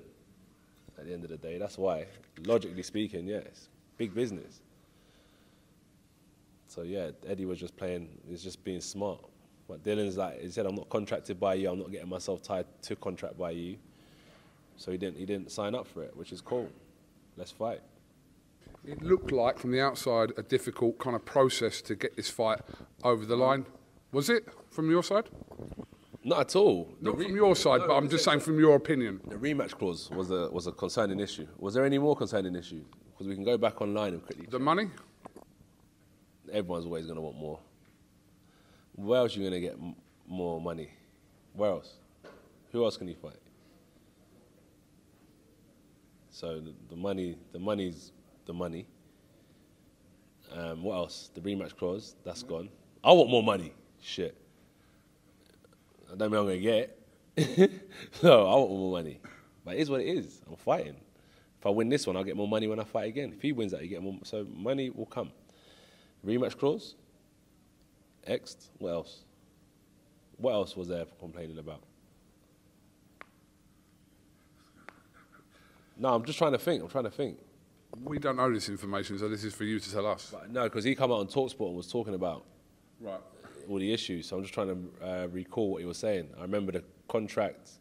At 0.99 1.07
the 1.07 1.12
end 1.12 1.25
of 1.25 1.31
the 1.31 1.37
day, 1.37 1.59
that's 1.59 1.79
why. 1.79 2.07
Logically 2.45 2.83
speaking, 2.83 3.26
yeah, 3.26 3.40
big 3.97 4.14
business. 4.14 4.61
So 6.69 6.83
yeah, 6.83 7.11
Eddie 7.26 7.47
was 7.47 7.59
just 7.59 7.76
playing. 7.76 8.09
He's 8.29 8.43
just 8.43 8.62
being 8.62 8.81
smart. 8.81 9.25
But 9.67 9.83
Dillian's 9.83 10.17
like 10.17 10.40
he 10.40 10.50
said, 10.50 10.67
I'm 10.67 10.76
not 10.76 10.88
contracted 10.88 11.40
by 11.40 11.55
you. 11.55 11.71
I'm 11.71 11.79
not 11.79 11.90
getting 11.90 12.09
myself 12.09 12.43
tied 12.43 12.67
to 12.83 12.97
contract 12.97 13.37
by 13.38 13.50
you. 13.50 13.76
So 14.81 14.91
he 14.91 14.97
didn't. 14.97 15.19
He 15.19 15.27
didn't 15.27 15.53
sign 15.53 15.75
up 15.75 15.87
for 15.87 16.03
it, 16.03 16.17
which 16.17 16.33
is 16.33 16.41
cool. 16.41 16.67
Let's 17.37 17.51
fight. 17.51 17.81
It 18.83 19.03
looked 19.03 19.31
like 19.31 19.59
from 19.59 19.73
the 19.73 19.81
outside 19.83 20.33
a 20.39 20.43
difficult 20.43 20.99
kind 20.99 21.15
of 21.15 21.23
process 21.23 21.83
to 21.83 21.95
get 21.95 22.17
this 22.17 22.31
fight 22.31 22.61
over 23.05 23.27
the 23.27 23.37
line. 23.37 23.67
Was 24.11 24.31
it 24.31 24.49
from 24.71 24.91
your 24.91 25.03
side? 25.03 25.29
Not 26.25 26.41
at 26.41 26.57
all. 26.57 26.95
The 27.03 27.11
Not 27.11 27.19
re- 27.19 27.27
from 27.27 27.37
your 27.37 27.55
side, 27.55 27.81
No, 27.83 27.89
but 27.89 27.97
I'm 27.97 28.09
just 28.09 28.25
saying 28.25 28.41
from 28.41 28.59
your 28.59 28.75
opinion. 28.77 29.21
The 29.29 29.37
rematch 29.37 29.73
clause 29.73 30.09
was 30.09 30.31
a 30.31 30.49
was 30.51 30.67
a 30.67 30.73
concerning 30.73 31.21
issue. 31.21 31.47
Was 31.59 31.75
there 31.75 31.85
any 31.85 31.99
more 31.99 32.17
concerning 32.17 32.57
issue? 32.57 32.83
Because 33.11 33.29
we 33.29 33.35
can 33.35 33.45
go 33.45 33.59
back 33.59 33.83
online 33.83 34.15
and 34.15 34.25
quickly. 34.25 34.47
The 34.51 34.59
money? 34.59 34.89
everyone's 36.51 36.87
always 36.87 37.05
going 37.05 37.17
to 37.17 37.23
want 37.23 37.37
more. 37.37 37.61
Where 38.95 39.19
else 39.21 39.37
are 39.37 39.41
you 39.41 39.49
going 39.51 39.61
to 39.63 39.69
get 39.69 39.75
m- 39.75 39.95
more 40.27 40.59
money. 40.61 40.89
Where 41.53 41.71
else? 41.71 41.93
Who 42.73 42.83
else 42.83 42.97
can 42.97 43.07
you 43.09 43.15
fight? 43.15 43.37
So 46.40 46.59
the, 46.59 46.73
the 46.88 46.97
money, 46.97 47.37
the 47.52 47.59
money's 47.59 48.12
the 48.47 48.54
money. 48.54 48.87
Um, 50.50 50.82
what 50.82 50.94
else? 50.94 51.30
The 51.35 51.42
rematch 51.42 51.76
clause, 51.76 52.16
that's 52.25 52.42
gone. 52.42 52.70
I 53.04 53.12
want 53.12 53.28
more 53.28 53.42
money. 53.42 53.75
Shit. 54.00 54.35
I 56.11 56.16
don't 56.16 56.32
know 56.32 56.40
I'm 56.40 56.47
gonna 56.47 56.59
get 56.59 56.99
it. 57.37 57.73
no, 58.23 58.47
I 58.47 58.54
want 58.54 58.70
more 58.70 58.92
money. 58.92 59.20
But 59.66 59.75
it 59.75 59.80
is 59.80 59.90
what 59.90 60.00
it 60.00 60.06
is. 60.06 60.40
I'm 60.49 60.56
fighting. 60.56 60.97
If 61.59 61.66
I 61.66 61.68
win 61.68 61.90
this 61.90 62.06
one, 62.06 62.16
I'll 62.16 62.25
get 62.25 62.38
more 62.38 62.49
money 62.49 62.68
when 62.68 62.80
I 62.80 62.85
fight 62.85 63.09
again. 63.09 63.35
If 63.37 63.42
he 63.42 63.52
wins 63.52 63.73
that, 63.73 63.82
you 63.82 63.88
get 63.88 64.02
more. 64.02 64.16
So 64.25 64.47
money 64.50 64.88
will 64.88 65.04
come. 65.04 65.32
Rematch 66.26 66.56
clause. 66.59 66.94
Xed. 68.26 68.70
What 68.78 68.92
else? 68.92 69.25
What 70.38 70.52
else 70.52 70.75
was 70.75 70.88
there 70.88 71.04
for 71.04 71.16
complaining 71.16 71.59
about? 71.59 71.82
No, 76.00 76.14
I'm 76.14 76.25
just 76.25 76.38
trying 76.38 76.52
to 76.52 76.59
think. 76.59 76.83
I'm 76.83 76.88
trying 76.88 77.04
to 77.04 77.11
think. 77.11 77.37
We 78.02 78.19
don't 78.19 78.37
know 78.37 78.50
this 78.52 78.71
information, 78.71 79.19
so 79.19 79.28
this 79.28 79.45
is 79.45 79.54
for 79.54 79.64
you 79.64 79.78
to 79.78 79.92
tell 79.92 80.07
us. 80.07 80.30
But 80.33 80.50
no, 80.50 80.62
because 80.64 80.83
he 80.83 80.95
came 80.95 81.12
out 81.12 81.21
on 81.21 81.26
Talksport 81.26 81.69
and 81.69 81.76
was 81.76 81.92
talking 81.92 82.14
about 82.14 82.47
Right. 83.00 83.21
all 83.69 83.78
the 83.78 83.92
issues. 83.92 84.26
So 84.26 84.37
I'm 84.37 84.42
just 84.42 84.54
trying 84.54 84.69
to 84.69 85.07
uh, 85.07 85.26
recall 85.28 85.73
what 85.73 85.80
he 85.80 85.85
was 85.85 85.99
saying. 85.99 86.30
I 86.38 86.42
remember 86.42 86.73
the 86.73 86.85
contract 87.07 87.73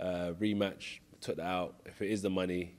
uh, 0.00 0.32
rematch 0.40 0.98
took 1.20 1.36
that 1.36 1.46
out. 1.46 1.76
If 1.86 2.02
it 2.02 2.10
is 2.10 2.22
the 2.22 2.30
money, 2.30 2.74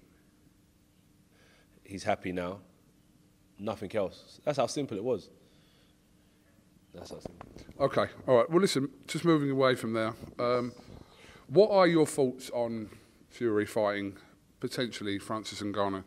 he's 1.85 2.03
happy 2.03 2.33
now. 2.33 2.59
Nothing 3.57 3.95
else. 3.95 4.41
That's 4.43 4.57
how 4.57 4.67
simple 4.67 4.97
it 4.97 5.03
was. 5.03 5.29
That's 6.93 7.11
how 7.11 7.19
simple. 7.19 7.47
Okay, 7.79 8.07
all 8.27 8.37
right. 8.39 8.49
Well, 8.49 8.59
listen, 8.59 8.89
just 9.07 9.23
moving 9.23 9.51
away 9.51 9.75
from 9.75 9.93
there. 9.93 10.13
Um, 10.37 10.73
what 11.47 11.71
are 11.71 11.87
your 11.87 12.05
thoughts 12.05 12.49
on 12.49 12.89
Fury 13.29 13.65
fighting 13.65 14.17
potentially 14.67 15.19
Francis 15.19 15.61
and 15.61 15.75
Ngannou? 15.75 16.03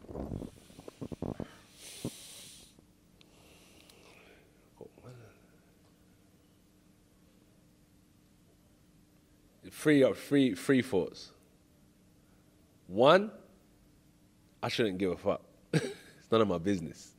Three, 9.71 10.03
uh, 10.03 10.13
three, 10.13 10.55
three 10.57 10.83
thoughts. 10.83 11.31
One, 12.89 13.31
I 14.61 14.69
shouldn't 14.69 14.99
give 14.99 15.13
a 15.13 15.17
fuck. 15.17 15.43
it's 15.73 16.33
none 16.33 16.41
of 16.41 16.49
my 16.49 16.59
business. 16.59 17.13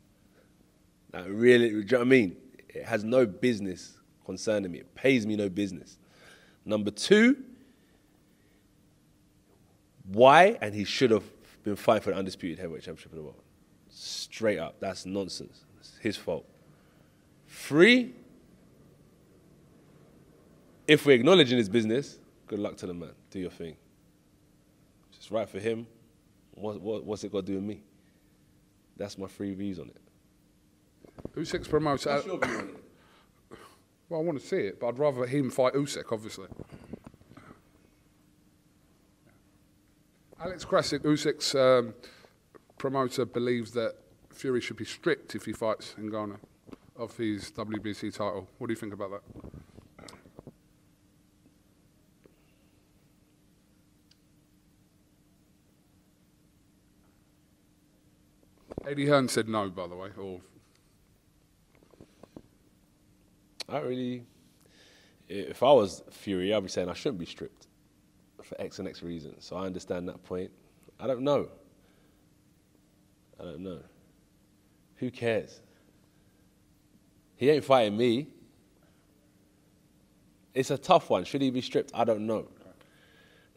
Like 1.14 1.24
really, 1.30 1.70
do 1.70 1.78
you 1.78 1.84
know 1.84 1.98
what 2.00 2.02
I 2.02 2.10
mean? 2.10 2.36
It 2.68 2.84
has 2.84 3.06
no 3.06 3.26
business 3.26 3.94
concerning 4.26 4.74
me. 4.74 4.80
It 4.80 4.94
pays 4.94 5.26
me 5.26 5.38
no 5.38 5.48
business. 5.48 6.00
Number 6.66 6.92
two, 6.92 7.38
why? 10.12 10.58
And 10.62 10.74
he 10.74 10.84
should 10.84 11.12
have 11.12 11.24
been 11.64 11.76
fighting 11.76 12.04
for 12.04 12.12
the 12.12 12.18
undisputed 12.18 12.60
heavyweight 12.60 12.84
championship 12.84 13.12
of 13.12 13.18
the 13.18 13.24
world. 13.24 13.42
Straight 13.90 14.60
up, 14.60 14.80
that's 14.80 15.06
nonsense. 15.06 15.66
It's 15.80 15.98
his 16.02 16.18
fault. 16.18 16.46
Three, 17.48 18.14
if 20.88 21.06
we're 21.06 21.16
acknowledging 21.16 21.58
his 21.58 21.70
business, 21.70 22.20
good 22.48 22.60
luck 22.60 22.78
to 22.78 22.88
the 22.88 22.94
man. 22.94 23.12
Do 23.32 23.40
your 23.40 23.52
thing. 23.52 23.76
If 25.12 25.18
it's 25.18 25.32
right 25.32 25.50
for 25.50 25.60
him, 25.60 25.86
what, 26.52 26.82
what, 26.82 27.04
what's 27.04 27.24
it 27.24 27.32
got 27.32 27.46
to 27.46 27.52
do 27.52 27.56
with 27.56 27.64
me? 27.64 27.82
That's 28.98 29.18
my 29.18 29.28
three 29.28 29.54
views 29.54 29.80
on 29.80 29.90
it. 29.90 29.98
Usyk's 31.36 31.68
promoter. 31.68 32.10
What's 32.10 32.26
uh, 32.26 32.30
your 32.30 32.40
view 32.40 32.58
on 32.58 32.70
it? 32.70 32.76
Well, 34.10 34.22
I 34.22 34.24
want 34.24 34.42
to 34.42 34.46
see 34.46 34.58
it, 34.58 34.80
but 34.80 34.88
I'd 34.88 35.00
rather 35.00 35.26
him 35.26 35.52
fight 35.52 35.74
Usyk, 35.74 36.12
obviously. 36.12 36.48
Alex 40.42 40.64
Krassyuk, 40.64 41.00
Usyk's 41.00 41.54
um, 41.54 41.94
promoter, 42.78 43.26
believes 43.26 43.72
that 43.72 43.96
Fury 44.32 44.62
should 44.62 44.78
be 44.78 44.86
stripped 44.86 45.36
if 45.36 45.44
he 45.44 45.52
fights 45.52 45.96
in 45.98 46.10
Ghana 46.10 46.38
of 46.96 47.18
his 47.18 47.52
WBC 47.52 48.14
title. 48.14 48.48
What 48.58 48.68
do 48.68 48.74
you 48.74 48.78
think 48.78 48.94
about 48.94 49.12
that? 49.12 49.22
Eddie 58.88 59.08
Hearn 59.08 59.28
said 59.28 59.50
no, 59.50 59.70
by 59.70 59.88
the 59.88 59.96
way. 59.96 60.10
Or 60.18 60.40
I 63.68 63.80
really, 63.80 64.24
if 65.28 65.62
I 65.62 65.74
was 65.74 66.02
Fury, 66.12 66.54
I'd 66.54 66.64
be 66.64 66.70
saying 66.70 66.88
I 66.88 66.94
shouldn't 66.94 67.20
be 67.20 67.26
stripped 67.26 67.68
for 68.44 68.60
X 68.60 68.80
and 68.80 68.88
X 68.88 69.04
reasons. 69.04 69.46
So 69.46 69.56
I 69.56 69.66
understand 69.66 70.08
that 70.10 70.24
point. 70.24 70.52
I 71.00 71.08
don't 71.08 71.22
know. 71.22 71.50
I 73.40 73.44
don't 73.44 73.62
know. 73.62 73.80
Who 74.98 75.12
cares? 75.12 75.62
He 77.36 77.50
ain't 77.50 77.64
fighting 77.64 77.98
me. 77.98 78.28
It's 80.54 80.72
a 80.72 80.78
tough 80.78 81.10
one. 81.10 81.24
Should 81.24 81.42
he 81.42 81.52
be 81.52 81.62
stripped? 81.62 81.92
I 81.94 82.04
don't 82.04 82.28
know. 82.28 82.48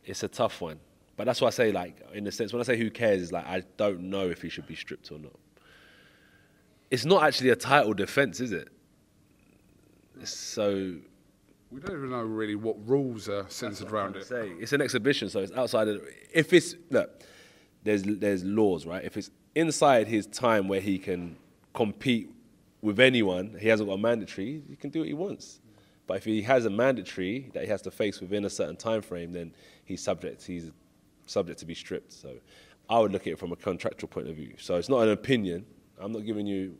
It's 0.04 0.22
a 0.22 0.28
tough 0.28 0.60
one. 0.60 0.78
But 1.16 1.24
that's 1.24 1.40
why 1.40 1.48
I 1.48 1.50
say, 1.50 1.72
like, 1.72 2.00
in 2.14 2.24
the 2.24 2.32
sense, 2.32 2.52
when 2.52 2.60
I 2.60 2.64
say 2.64 2.76
who 2.76 2.90
cares, 2.90 3.20
is 3.20 3.32
like, 3.32 3.46
I 3.46 3.62
don't 3.76 4.02
know 4.02 4.28
if 4.28 4.40
he 4.40 4.48
should 4.48 4.66
be 4.66 4.76
stripped 4.76 5.10
or 5.10 5.18
not. 5.18 5.38
It's 6.90 7.04
not 7.04 7.22
actually 7.22 7.50
a 7.50 7.56
title 7.56 7.92
defense, 7.92 8.40
is 8.40 8.52
it? 8.52 8.68
So 10.24 10.94
we 11.72 11.80
don't 11.80 11.96
even 11.96 12.10
know 12.10 12.22
really 12.22 12.54
what 12.54 12.76
rules 12.86 13.28
are 13.28 13.46
centered 13.48 13.90
around 13.90 14.16
it. 14.16 14.26
say 14.26 14.52
it's 14.60 14.72
an 14.72 14.82
exhibition, 14.82 15.28
so 15.30 15.40
it's 15.40 15.52
outside 15.52 15.88
of. 15.88 16.02
If 16.32 16.52
it's 16.52 16.76
look, 16.90 17.22
there's 17.82 18.02
there's 18.02 18.44
laws, 18.44 18.84
right? 18.86 19.04
If 19.04 19.16
it's 19.16 19.30
inside 19.54 20.06
his 20.06 20.26
time 20.26 20.68
where 20.68 20.80
he 20.80 20.98
can 20.98 21.36
compete 21.74 22.30
with 22.82 23.00
anyone, 23.00 23.56
he 23.58 23.68
hasn't 23.68 23.88
got 23.88 23.94
a 23.94 23.98
mandatory. 23.98 24.62
He 24.68 24.76
can 24.76 24.90
do 24.90 25.00
what 25.00 25.08
he 25.08 25.14
wants. 25.14 25.60
But 26.06 26.18
if 26.18 26.24
he 26.24 26.42
has 26.42 26.66
a 26.66 26.70
mandatory 26.70 27.50
that 27.54 27.62
he 27.62 27.68
has 27.70 27.80
to 27.82 27.90
face 27.90 28.20
within 28.20 28.44
a 28.44 28.50
certain 28.50 28.76
time 28.76 29.00
frame, 29.00 29.32
then 29.32 29.54
he's 29.84 30.02
subject. 30.02 30.44
He's 30.44 30.70
subject 31.26 31.58
to 31.60 31.64
be 31.64 31.74
stripped. 31.74 32.12
So 32.12 32.34
I 32.90 32.98
would 32.98 33.12
look 33.12 33.22
at 33.22 33.34
it 33.34 33.38
from 33.38 33.52
a 33.52 33.56
contractual 33.56 34.08
point 34.08 34.28
of 34.28 34.36
view. 34.36 34.54
So 34.58 34.76
it's 34.76 34.88
not 34.88 35.02
an 35.02 35.10
opinion. 35.10 35.64
I'm 35.98 36.12
not 36.12 36.26
giving 36.26 36.46
you 36.46 36.76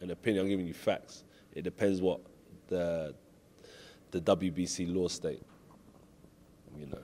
an 0.00 0.10
opinion. 0.10 0.44
I'm 0.44 0.50
giving 0.50 0.66
you 0.66 0.74
facts. 0.74 1.24
It 1.52 1.62
depends 1.62 2.02
what 2.02 2.20
the 2.66 3.14
the 4.10 4.20
WBC 4.20 4.92
law 4.94 5.08
state. 5.08 5.42
You 6.78 6.86
know. 6.86 7.02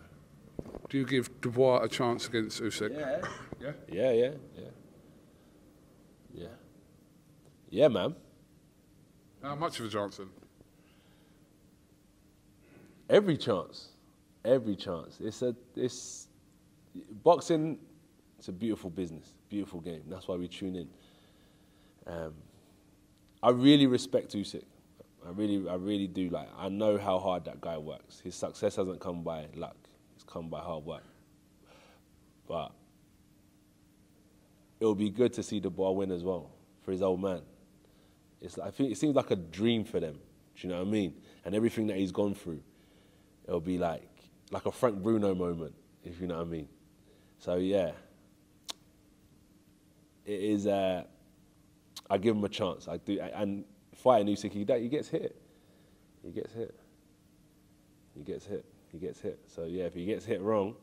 Do 0.88 0.98
you 0.98 1.06
give 1.06 1.40
Dubois 1.40 1.82
a 1.82 1.88
chance 1.88 2.28
against 2.28 2.62
Usyk? 2.62 2.92
Yeah. 2.92 3.20
Yeah? 3.60 3.72
Yeah, 3.90 4.12
yeah, 4.12 4.30
yeah. 4.56 4.64
Yeah. 6.34 6.46
Yeah, 7.70 7.88
man. 7.88 8.14
How 9.42 9.54
much 9.54 9.80
of 9.80 9.86
a 9.86 9.88
chance 9.88 10.18
then? 10.18 10.28
Every 13.08 13.36
chance. 13.36 13.88
Every 14.44 14.76
chance. 14.76 15.18
It's 15.20 15.42
a 15.42 15.54
it's 15.76 16.28
boxing 17.22 17.78
it's 18.42 18.48
a 18.48 18.52
beautiful 18.52 18.90
business, 18.90 19.34
beautiful 19.48 19.78
game. 19.80 20.02
That's 20.08 20.26
why 20.26 20.34
we 20.34 20.48
tune 20.48 20.74
in. 20.74 20.88
Um, 22.08 22.34
I 23.40 23.50
really 23.50 23.86
respect 23.86 24.34
Usyk. 24.34 24.64
I 25.26 25.30
really, 25.30 25.68
I 25.68 25.74
really 25.74 26.06
do. 26.06 26.28
Like, 26.30 26.48
I 26.56 26.68
know 26.68 26.98
how 26.98 27.18
hard 27.18 27.44
that 27.44 27.60
guy 27.60 27.78
works. 27.78 28.20
His 28.20 28.34
success 28.34 28.76
hasn't 28.76 29.00
come 29.00 29.22
by 29.22 29.46
luck; 29.54 29.76
it's 30.14 30.24
come 30.24 30.48
by 30.48 30.60
hard 30.60 30.84
work. 30.84 31.04
But 32.48 32.72
it 34.80 34.86
would 34.86 34.98
be 34.98 35.10
good 35.10 35.32
to 35.34 35.42
see 35.42 35.60
Dubois 35.60 35.92
win 35.92 36.10
as 36.10 36.24
well 36.24 36.50
for 36.82 36.90
his 36.90 37.02
old 37.02 37.22
man. 37.22 37.42
It's, 38.40 38.58
I 38.58 38.70
think 38.70 38.90
it 38.90 38.98
seems 38.98 39.14
like 39.14 39.30
a 39.30 39.36
dream 39.36 39.84
for 39.84 40.00
them. 40.00 40.18
Do 40.56 40.66
you 40.66 40.74
know 40.74 40.80
what 40.80 40.88
I 40.88 40.90
mean? 40.90 41.14
And 41.44 41.54
everything 41.54 41.86
that 41.86 41.96
he's 41.96 42.12
gone 42.12 42.34
through, 42.34 42.60
it'll 43.46 43.60
be 43.60 43.78
like 43.78 44.08
like 44.50 44.66
a 44.66 44.72
Frank 44.72 45.02
Bruno 45.02 45.34
moment, 45.34 45.74
if 46.04 46.20
you 46.20 46.26
know 46.26 46.38
what 46.38 46.46
I 46.46 46.50
mean. 46.50 46.68
So 47.38 47.56
yeah, 47.56 47.92
it 50.26 50.40
is. 50.40 50.66
Uh, 50.66 51.04
I 52.10 52.18
give 52.18 52.36
him 52.36 52.44
a 52.44 52.48
chance. 52.48 52.88
I 52.88 52.96
do, 52.98 53.20
and 53.20 53.64
fighting 54.02 54.34
Usyk, 54.34 54.52
he, 54.52 54.66
he 54.82 54.88
gets 54.88 55.08
hit. 55.08 55.36
He 56.24 56.30
gets 56.30 56.52
hit. 56.52 56.74
He 58.14 58.22
gets 58.22 58.46
hit. 58.46 58.64
He 58.90 58.98
gets 58.98 59.20
hit. 59.20 59.38
So 59.46 59.64
yeah, 59.64 59.84
if 59.84 59.94
he 59.94 60.04
gets 60.04 60.24
hit 60.24 60.40
wrong, 60.42 60.74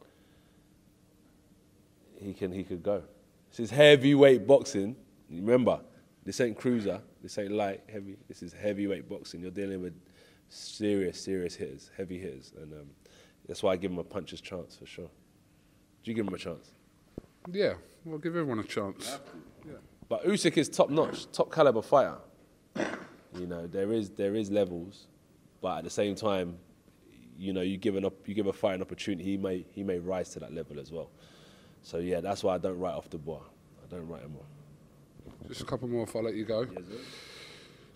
he 2.19 2.33
can 2.33 2.51
he 2.51 2.63
could 2.63 2.81
go. 2.81 3.03
This 3.49 3.59
is 3.59 3.69
heavyweight 3.69 4.47
boxing. 4.47 4.95
Remember, 5.29 5.79
this 6.25 6.41
ain't 6.41 6.57
cruiser. 6.57 7.01
This 7.21 7.38
ain't 7.38 7.51
light 7.51 7.81
heavy. 7.91 8.17
This 8.27 8.41
is 8.41 8.53
heavyweight 8.53 9.07
boxing. 9.07 9.41
You're 9.41 9.51
dealing 9.51 9.81
with 9.81 9.93
serious, 10.49 11.21
serious 11.21 11.55
hitters, 11.55 11.91
heavy 11.95 12.19
hitters, 12.19 12.53
and 12.59 12.73
um, 12.73 12.89
that's 13.47 13.61
why 13.61 13.73
I 13.73 13.75
give 13.75 13.91
him 13.91 13.99
a 13.99 14.03
puncher's 14.03 14.41
chance 14.41 14.75
for 14.75 14.85
sure. 14.85 15.09
Do 16.03 16.11
you 16.11 16.15
give 16.15 16.27
him 16.27 16.33
a 16.33 16.38
chance? 16.38 16.71
Yeah, 17.51 17.73
we'll 18.05 18.17
give 18.17 18.35
everyone 18.35 18.59
a 18.59 18.63
chance. 18.63 19.19
Yeah. 19.65 19.73
But 20.07 20.25
Usyk 20.25 20.57
is 20.57 20.69
top 20.69 20.89
notch, 20.89 21.31
top 21.31 21.51
caliber 21.53 21.81
fighter. 21.81 22.17
You 23.36 23.45
know, 23.45 23.67
there 23.67 23.91
is 23.91 24.09
there 24.12 24.36
is 24.36 24.50
levels, 24.50 25.07
but 25.62 25.79
at 25.79 25.83
the 25.83 25.89
same 25.89 26.15
time, 26.15 26.57
you 27.38 27.53
know, 27.53 27.62
you 27.62 27.77
give 27.77 27.95
an 27.95 28.05
op- 28.05 28.27
you 28.27 28.33
give 28.33 28.48
a 28.48 28.53
fight 28.53 28.75
an 28.75 28.81
opportunity, 28.81 29.24
he 29.24 29.38
may 29.38 29.65
he 29.71 29.83
may 29.83 30.00
rise 30.00 30.29
to 30.29 30.39
that 30.39 30.53
level 30.53 30.79
as 30.79 30.91
well. 30.91 31.09
So 31.83 31.98
yeah, 31.98 32.21
that's 32.21 32.43
why 32.43 32.55
I 32.55 32.57
don't 32.57 32.79
write 32.79 32.95
off 32.95 33.09
Dubois. 33.09 33.39
I 33.83 33.95
don't 33.95 34.07
write 34.07 34.21
him 34.21 34.36
off. 34.39 35.48
Just 35.48 35.62
a 35.62 35.65
couple 35.65 35.88
more 35.88 36.03
if 36.03 36.15
I 36.15 36.19
let 36.19 36.36
you 36.36 36.45
go. 36.45 36.65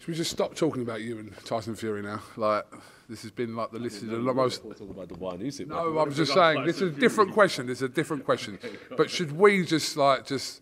Should 0.03 0.07
we 0.07 0.15
just 0.15 0.31
stop 0.31 0.53
talking 0.53 0.81
about 0.81 1.01
you 1.01 1.17
and 1.17 1.33
Tyson 1.45 1.75
Fury 1.75 2.01
now? 2.01 2.21
Like, 2.35 2.65
this 3.07 3.21
has 3.21 3.31
been 3.31 3.55
like 3.55 3.71
the 3.71 3.79
list 3.79 4.01
of 4.01 4.09
the 4.09 4.17
most. 4.17 4.63
We're 4.63 4.73
about 4.73 5.07
the 5.07 5.15
bar 5.15 5.37
No, 5.65 5.97
I'm 5.97 6.13
just 6.13 6.33
saying 6.33 6.65
this 6.65 6.81
is 6.81 6.95
a 6.95 6.99
different 6.99 7.31
question. 7.39 7.67
This 7.67 7.77
is 7.77 7.83
a 7.83 7.89
different 7.89 8.25
question. 8.25 8.59
But 8.97 9.09
should 9.09 9.31
we 9.31 9.65
just 9.65 9.95
like 9.95 10.25
just 10.25 10.61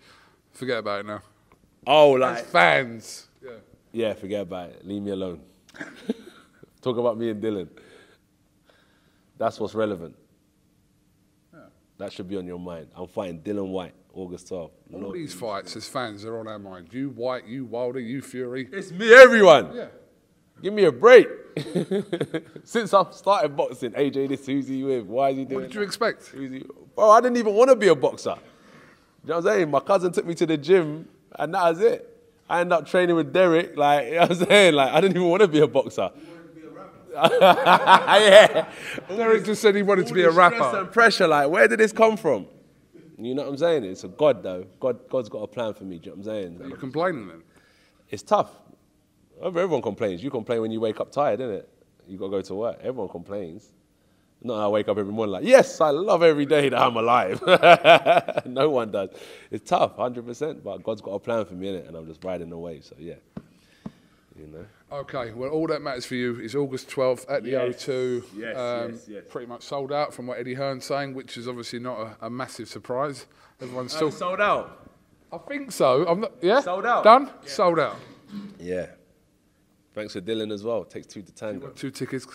forget 0.52 0.78
about 0.80 1.02
it 1.02 1.06
now? 1.08 1.22
Oh, 1.88 2.16
As 2.16 2.22
like 2.22 2.46
fans. 2.46 3.28
Yeah. 3.44 3.52
Yeah, 3.92 4.14
forget 4.14 4.42
about 4.42 4.70
it. 4.70 4.86
Leave 4.88 5.02
me 5.02 5.12
alone. 5.12 5.42
Talk 6.82 6.98
about 6.98 7.18
me 7.18 7.30
and 7.30 7.42
Dillian. 7.42 7.70
That's 9.38 9.60
what's 9.60 9.74
relevant. 9.76 10.16
That 11.98 12.12
should 12.12 12.28
be 12.28 12.36
on 12.38 12.48
your 12.48 12.58
mind. 12.60 12.88
I'm 12.96 13.08
fighting 13.08 13.40
Dillian 13.42 13.68
Whyte, 13.68 13.94
August 14.14 14.50
12th. 14.50 14.72
All 14.94 15.00
No- 15.00 15.14
these 15.14 15.34
fights 15.36 15.76
as 15.76 15.88
fans 15.88 16.26
are 16.26 16.40
on 16.40 16.48
our 16.48 16.58
mind. 16.58 16.88
You 16.92 17.10
Whyte, 17.12 17.46
you 17.46 17.66
Wilder, 17.66 18.00
you 18.00 18.22
Fury. 18.22 18.68
It's 18.72 18.92
me, 18.92 19.14
everyone. 19.14 19.76
Yeah. 19.76 19.88
Give 20.64 20.74
me 20.74 20.86
a 20.86 20.92
break. 20.92 21.28
Since 22.64 22.94
I've 22.94 23.14
started 23.14 23.56
boxing, 23.56 23.92
AJ, 23.92 24.30
this 24.30 24.46
who's 24.46 24.68
he 24.68 24.84
with? 24.84 25.06
Why 25.06 25.30
is 25.30 25.38
he 25.38 25.46
doing 25.46 25.62
What 25.62 25.68
did 25.68 25.74
you 25.76 25.80
that? 25.82 25.86
expect? 25.86 26.28
Who's 26.28 26.52
he? 26.52 26.66
Bro, 26.96 27.10
I 27.12 27.22
didn't 27.22 27.38
even 27.38 27.54
want 27.54 27.70
to 27.70 27.76
be 27.76 27.88
a 27.90 27.96
boxer. 27.96 28.36
You 29.24 29.30
know 29.30 29.36
what 29.38 29.46
I'm 29.48 29.58
saying? 29.58 29.70
My 29.72 29.80
cousin 29.80 30.12
took 30.12 30.26
me 30.26 30.34
to 30.36 30.46
the 30.48 30.58
gym, 30.58 31.08
and 31.38 31.54
that 31.54 31.70
was 31.70 31.80
it. 31.82 32.11
I 32.52 32.60
ended 32.60 32.74
up 32.74 32.86
training 32.86 33.16
with 33.16 33.32
Derek. 33.32 33.78
Like, 33.78 34.06
you 34.08 34.12
know 34.16 34.20
what 34.22 34.32
I'm 34.32 34.46
saying? 34.46 34.74
Like, 34.74 34.92
I 34.92 35.00
didn't 35.00 35.16
even 35.16 35.30
want 35.30 35.42
to 35.42 35.48
be 35.48 35.60
a 35.60 35.68
boxer. 35.68 36.12
yeah. 37.14 38.70
Derek 39.08 39.46
just 39.46 39.62
said 39.62 39.74
he 39.74 39.84
wanted 39.84 40.08
to 40.08 40.14
be 40.14 40.24
a 40.24 40.32
stress 40.32 40.52
rapper. 40.60 40.80
and 40.80 40.92
pressure, 40.92 41.28
like, 41.28 41.50
where 41.50 41.70
did 41.70 41.80
this 41.80 41.94
come 41.94 42.18
from? 42.18 42.46
You 43.18 43.36
know 43.36 43.44
what 43.44 43.52
I'm 43.52 43.58
saying? 43.58 43.86
It's 43.86 44.04
a 44.04 44.10
God, 44.10 44.44
though. 44.44 44.66
God, 44.82 45.08
God's 45.10 45.30
got 45.30 45.44
a 45.44 45.48
plan 45.48 45.74
for 45.74 45.86
me. 45.86 45.98
Do 45.98 46.10
you 46.10 46.16
know 46.18 46.24
what 46.24 46.28
I'm 46.28 46.58
saying? 46.58 46.68
You're 46.68 46.78
complaining 46.78 47.30
then. 47.30 47.42
It's 48.10 48.24
tough. 48.24 48.52
Everyone 49.42 49.82
complains. 49.82 50.22
You 50.22 50.30
complain 50.30 50.60
when 50.60 50.72
you 50.72 50.82
wake 50.82 51.00
up 51.00 51.10
tired, 51.10 51.40
innit? 51.40 51.66
You 52.06 52.18
got 52.18 52.26
to 52.26 52.32
go 52.32 52.42
to 52.42 52.56
work. 52.56 52.80
Everyone 52.82 53.08
complains. 53.08 53.72
Not 54.44 54.60
I 54.64 54.68
wake 54.70 54.88
up 54.88 54.98
every 54.98 55.14
morning 55.14 55.34
like, 55.34 55.44
yes, 55.46 55.80
I 55.82 55.92
love 55.92 56.24
every 56.24 56.48
day 56.48 56.70
that 56.70 56.82
I'm 56.82 56.96
alive. 56.96 57.42
no 58.48 58.70
one 58.72 58.90
does. 58.92 59.10
It's 59.52 59.70
tough, 59.70 59.98
100%, 59.98 60.64
but 60.64 60.82
God's 60.82 61.02
got 61.02 61.12
a 61.12 61.20
plan 61.20 61.46
for 61.46 61.54
me, 61.54 61.68
innit? 61.68 61.88
And 61.88 61.96
I'm 61.96 62.08
just 62.08 62.24
riding 62.24 62.50
the 62.50 62.58
wave, 62.58 62.84
so 62.84 62.96
yeah. 62.98 63.16
You 64.36 64.48
know? 64.48 64.66
Okay, 64.92 65.32
well, 65.32 65.52
all 65.52 65.68
that 65.68 65.82
matters 65.84 66.06
for 66.06 66.16
you 66.16 66.40
is 66.40 66.56
August 66.56 66.90
12th 66.90 67.26
at 67.30 67.44
the 67.44 67.52
Yes. 67.52 67.86
O2. 67.86 68.24
Yes, 68.36 68.58
um, 68.58 68.92
yes, 68.92 69.06
yes. 69.08 69.24
Pretty 69.30 69.46
much 69.46 69.62
sold 69.62 69.94
out 69.94 70.12
from 70.14 70.26
what 70.26 70.40
Eddie 70.40 70.56
Hearn's 70.56 70.86
saying, 70.86 71.14
which 71.14 71.38
is 71.38 71.48
obviously 71.48 71.78
not 71.80 72.00
a, 72.00 72.26
a 72.26 72.30
massive 72.30 72.68
surprise. 72.68 73.28
Everyone's 73.62 73.94
still. 73.94 74.10
sold 74.12 74.42
out. 74.42 74.90
I 75.32 75.38
think 75.38 75.72
so. 75.72 76.06
I'm 76.08 76.22
not. 76.22 76.32
Yeah. 76.42 76.60
Sold 76.62 76.86
out. 76.86 77.04
Done. 77.04 77.30
Sold 77.46 77.80
out. 77.80 77.96
Yeah. 78.60 78.88
Thanks 79.94 80.14
for 80.14 80.22
Dillian 80.22 80.52
as 80.52 80.64
well. 80.64 80.84
Takes 80.84 81.08
two 81.08 81.22
to 81.22 81.32
tango. 81.32 81.68
Two 81.70 81.92
tickets. 81.92 82.26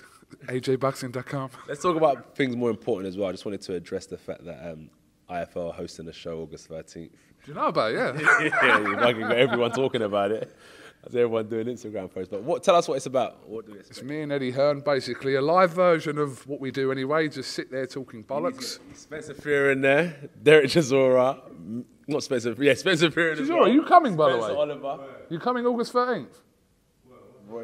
AJBoxing.com. 0.47 1.50
Let's 1.69 1.83
talk 1.83 1.97
about 1.97 2.37
things 2.37 2.57
more 2.57 2.71
important 2.71 3.09
as 3.09 3.16
well. 3.16 3.28
I 3.28 3.33
just 3.33 3.45
wanted 3.45 3.62
to 3.62 3.75
address 3.75 4.07
the 4.07 4.19
fact 4.19 4.45
that 4.45 4.73
um, 4.73 4.90
IFL 5.31 5.71
are 5.71 5.73
hosting 5.73 6.09
a 6.09 6.12
show 6.12 6.40
August 6.40 6.69
13th. 6.69 6.93
Do 6.95 7.09
you 7.47 7.55
know 7.55 7.66
about 7.66 7.93
it? 7.93 7.97
Yeah. 7.97 8.49
yeah, 8.62 8.78
you 8.81 8.97
got 8.97 9.33
everyone 9.33 9.73
talking 9.73 10.02
about 10.02 10.31
it. 10.31 10.55
That's 11.02 11.14
everyone 11.14 11.49
doing 11.49 11.66
Instagram 11.66 12.12
posts. 12.12 12.28
But 12.28 12.43
what? 12.43 12.64
Tell 12.64 12.75
us 12.75 12.88
what 12.88 12.97
it's 12.97 13.07
about. 13.07 13.49
What 13.49 13.66
It's 13.69 14.02
me 14.02 14.23
and 14.23 14.33
Eddie 14.33 14.50
Hearn, 14.50 14.81
basically 14.81 15.37
a 15.37 15.40
live 15.40 15.71
version 15.71 16.19
of 16.19 16.45
what 16.49 16.61
we 16.61 16.73
do 16.73 16.90
anyway. 16.90 17.28
Just 17.28 17.52
sit 17.52 17.71
there 17.71 17.87
talking 17.87 18.25
bollocks. 18.25 18.81
Spencer 18.97 19.35
Fury 19.35 19.73
in 19.73 19.83
there, 19.83 20.16
Derek 20.42 20.66
Chisora, 20.66 21.85
not 22.09 22.25
Spencer. 22.25 22.57
Yeah, 22.59 22.75
Spencer 22.75 23.11
Fury. 23.12 23.33
as 23.33 23.38
Chisora, 23.38 23.55
well. 23.55 23.64
are 23.66 23.68
you 23.68 23.85
coming, 23.85 24.16
by 24.16 24.33
the 24.33 24.38
way? 24.38 24.51
Oliver. 24.51 25.05
You 25.31 25.38
coming 25.38 25.64
August 25.64 25.92
13th? 25.92 26.27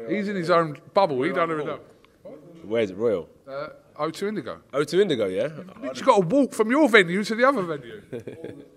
He's 0.07 0.29
in 0.29 0.37
his 0.37 0.49
own 0.49 0.77
bubble. 0.93 1.21
He 1.23 1.33
don't 1.33 1.51
even 1.51 1.65
know. 1.65 1.79
Where 2.63 2.81
is 2.81 2.91
it? 2.91 2.97
Royal. 2.97 3.29
Uh, 3.47 3.67
O2 3.95 4.29
Indigo. 4.29 4.59
Oh, 4.73 4.83
to 4.83 5.01
Indigo, 5.01 5.27
yeah. 5.27 5.49
You've 5.83 6.03
got 6.03 6.21
to 6.21 6.27
walk 6.27 6.53
from 6.53 6.71
your 6.71 6.89
venue 6.89 7.23
to 7.23 7.35
the 7.35 7.47
other 7.47 7.61
venue. 7.61 8.01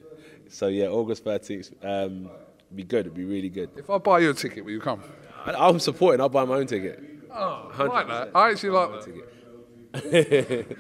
So 0.49 0.69
yeah, 0.69 0.87
August 0.87 1.25
13th. 1.25 1.73
Um, 1.85 2.31
be 2.75 2.85
good. 2.85 3.01
It'd 3.01 3.15
be 3.15 3.25
really 3.25 3.49
good. 3.49 3.71
If 3.77 3.91
I 3.91 3.99
buy 3.99 4.21
you 4.21 4.31
a 4.31 4.35
ticket, 4.35 4.65
will 4.65 4.73
you 4.73 4.81
come? 4.81 5.03
I, 5.45 5.53
I'm 5.53 5.81
supporting. 5.81 6.21
I'll 6.21 6.29
buy 6.29 6.45
my 6.45 6.57
own 6.57 6.67
ticket. 6.67 7.03
Oh, 7.33 7.73
I 7.77 7.83
like 7.83 8.09
that. 8.09 8.31
I 8.35 8.51
actually 8.51 8.71
like 8.71 8.91
that. 9.93 10.03
Ticket. 10.03 10.79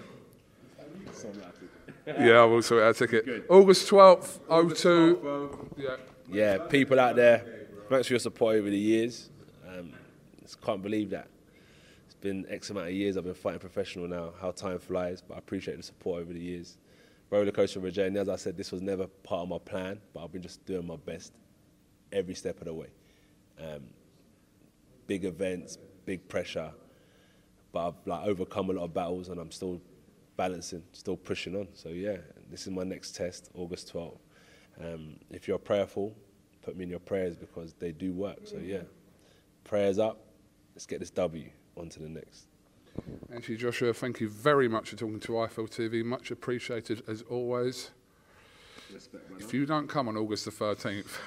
yeah, 2.07 2.33
I 2.39 2.45
will 2.45 2.63
sort 2.63 2.83
out 2.83 2.95
a 3.01 3.07
ticket. 3.07 3.45
August 3.49 3.91
12th, 3.91 4.39
O2. 4.49 5.69
Yeah. 5.77 5.97
yeah, 6.31 6.59
people 6.69 7.01
out 7.01 7.17
there, 7.17 7.45
thanks 7.89 8.07
for 8.07 8.15
your 8.15 8.21
support 8.21 8.57
over 8.57 8.71
the 8.71 8.79
years. 8.79 9.31
Um, 9.69 9.93
just 10.43 10.61
can't 10.61 10.83
believe 10.83 11.11
that. 11.11 11.29
Been 12.27 12.45
X 12.51 12.71
amount 12.71 12.89
of 12.89 12.93
years 12.93 13.17
I've 13.17 13.23
been 13.23 13.35
fighting 13.35 13.61
professional 13.61 14.09
now, 14.09 14.33
how 14.41 14.51
time 14.51 14.81
flies, 14.81 15.23
but 15.23 15.35
I 15.35 15.39
appreciate 15.39 15.77
the 15.77 15.85
support 15.85 16.23
over 16.23 16.33
the 16.33 16.41
years. 16.41 16.77
Roller 17.31 17.53
coaster 17.53 17.79
with 17.79 17.97
as 17.97 18.29
I 18.29 18.35
said, 18.35 18.57
this 18.57 18.73
was 18.73 18.83
never 18.83 19.07
part 19.07 19.43
of 19.43 19.49
my 19.49 19.59
plan, 19.59 20.01
but 20.13 20.25
I've 20.25 20.33
been 20.33 20.43
just 20.43 20.67
doing 20.67 20.89
my 20.89 20.97
best 20.97 21.33
every 22.11 22.35
step 22.35 22.59
of 22.59 22.65
the 22.65 22.75
way. 22.75 22.89
Um, 23.61 23.85
big 25.07 25.25
events, 25.25 25.79
big 26.05 26.29
pressure, 26.29 26.73
but 27.71 27.87
I've 27.87 27.95
like 28.07 28.27
overcome 28.27 28.71
a 28.71 28.73
lot 28.73 28.87
of 28.87 28.93
battles 28.93 29.29
and 29.29 29.39
I'm 29.39 29.53
still 29.53 29.81
balancing, 30.37 30.83
still 30.91 31.17
pushing 31.17 31.55
on. 31.55 31.69
So 31.75 31.91
yeah, 31.91 32.17
this 32.51 32.63
is 32.63 32.73
my 32.73 32.83
next 32.83 33.15
test, 33.15 33.51
August 33.55 33.95
12th. 33.95 34.19
Um, 34.83 35.15
if 35.31 35.47
you're 35.47 35.59
prayerful, 35.59 36.13
put 36.63 36.77
me 36.77 36.83
in 36.83 36.91
your 36.91 36.99
prayers 36.99 37.37
because 37.37 37.73
they 37.75 37.93
do 37.93 38.13
work. 38.13 38.39
So 38.47 38.57
yeah, 38.57 38.83
prayers 39.63 40.01
up. 40.01 40.25
Let's 40.75 40.87
get 40.87 40.99
this 40.99 41.11
W 41.11 41.51
on 41.77 41.89
to 41.91 42.01
the 42.01 42.09
next. 42.09 42.47
Actually, 43.35 43.57
Joshua, 43.57 43.93
thank 43.93 44.21
you 44.21 44.29
very 44.29 44.69
much 44.69 44.91
for 44.91 44.97
talking 44.97 45.21
to 45.21 45.33
IFL 45.33 45.69
TV. 45.69 46.05
Much 46.05 46.31
appreciated 46.31 47.03
as 47.07 47.23
always. 47.23 47.91
If 49.39 49.53
you 49.53 49.67
don't 49.67 49.89
come 49.89 50.09
on 50.09 50.17
August 50.17 50.47
the 50.47 50.51
13th, 50.51 51.19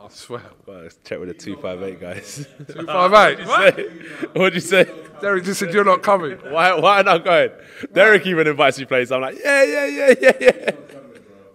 I 0.00 0.08
swear. 0.08 0.42
Well, 0.64 0.82
let's 0.82 0.98
check 1.04 1.18
with 1.18 1.28
the 1.28 1.34
258 1.34 2.00
guys. 2.00 2.46
258? 2.72 3.46
What'd 3.46 3.74
you 3.74 3.80
say? 3.80 4.28
What'd 4.32 4.54
you 4.54 4.60
say? 4.60 5.20
Derek 5.20 5.44
just 5.44 5.60
said 5.60 5.74
you're 5.74 5.84
not 5.84 6.02
coming. 6.02 6.38
Why, 6.38 6.78
why 6.78 7.02
not 7.02 7.24
going? 7.24 7.50
Derek 7.92 8.26
even 8.26 8.46
invites 8.46 8.78
me 8.78 8.86
places. 8.86 9.12
I'm 9.12 9.20
like, 9.20 9.38
yeah, 9.38 9.62
yeah, 9.64 9.86
yeah, 9.86 10.14
yeah, 10.20 10.32
yeah. 10.40 10.70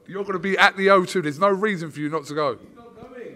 You're 0.07 0.23
going 0.23 0.33
to 0.33 0.39
be 0.39 0.55
at 0.57 0.77
the 0.77 0.87
O2. 0.87 1.23
There's 1.23 1.39
no 1.39 1.49
reason 1.49 1.89
for 1.89 1.99
you 1.99 2.09
not 2.09 2.25
to 2.25 2.35
go. 2.35 2.59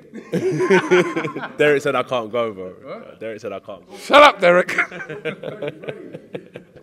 Derek 1.57 1.81
said 1.81 1.95
I 1.95 2.03
can't 2.03 2.31
go, 2.31 2.53
bro. 2.53 3.15
Derek 3.19 3.41
said 3.41 3.53
I 3.53 3.59
can't 3.59 3.87
go. 3.87 3.97
Shut 3.97 4.23
up, 4.23 4.39
Derek. 4.39 4.69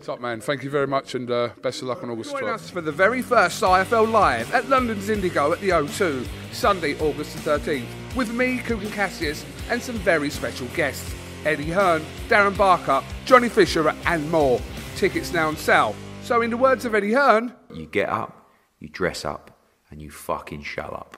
Top 0.03 0.21
man, 0.21 0.41
thank 0.41 0.63
you 0.63 0.69
very 0.69 0.87
much 0.87 1.15
and 1.15 1.29
uh, 1.29 1.49
best 1.61 1.81
of 1.81 1.87
luck 1.87 2.03
on 2.03 2.09
August 2.09 2.31
Join 2.31 2.43
12th. 2.43 2.53
us 2.53 2.69
for 2.69 2.81
the 2.81 2.91
very 2.91 3.21
first 3.21 3.61
IFL 3.63 4.11
Live 4.11 4.53
at 4.53 4.69
London's 4.69 5.09
Indigo 5.09 5.51
at 5.51 5.59
the 5.59 5.69
O2, 5.69 6.25
Sunday, 6.51 6.97
August 6.99 7.43
the 7.43 7.51
13th, 7.57 7.85
with 8.15 8.31
me, 8.31 8.59
Kugan 8.59 8.91
Cassius, 8.93 9.43
and 9.69 9.81
some 9.81 9.95
very 9.97 10.29
special 10.29 10.67
guests 10.75 11.13
Eddie 11.45 11.71
Hearn, 11.71 12.03
Darren 12.29 12.55
Barker, 12.57 13.03
Johnny 13.25 13.49
Fisher, 13.49 13.89
and 14.05 14.29
more. 14.31 14.61
Tickets 14.95 15.33
now 15.33 15.47
on 15.47 15.57
sale. 15.57 15.95
So, 16.23 16.41
in 16.41 16.49
the 16.49 16.57
words 16.57 16.83
of 16.85 16.93
Eddie 16.93 17.13
Hearn, 17.13 17.53
You 17.73 17.85
get 17.85 18.09
up, 18.09 18.49
you 18.79 18.89
dress 18.89 19.23
up, 19.23 19.57
and 19.89 20.01
you 20.01 20.11
fucking 20.11 20.63
show 20.63 20.81
up. 20.83 21.17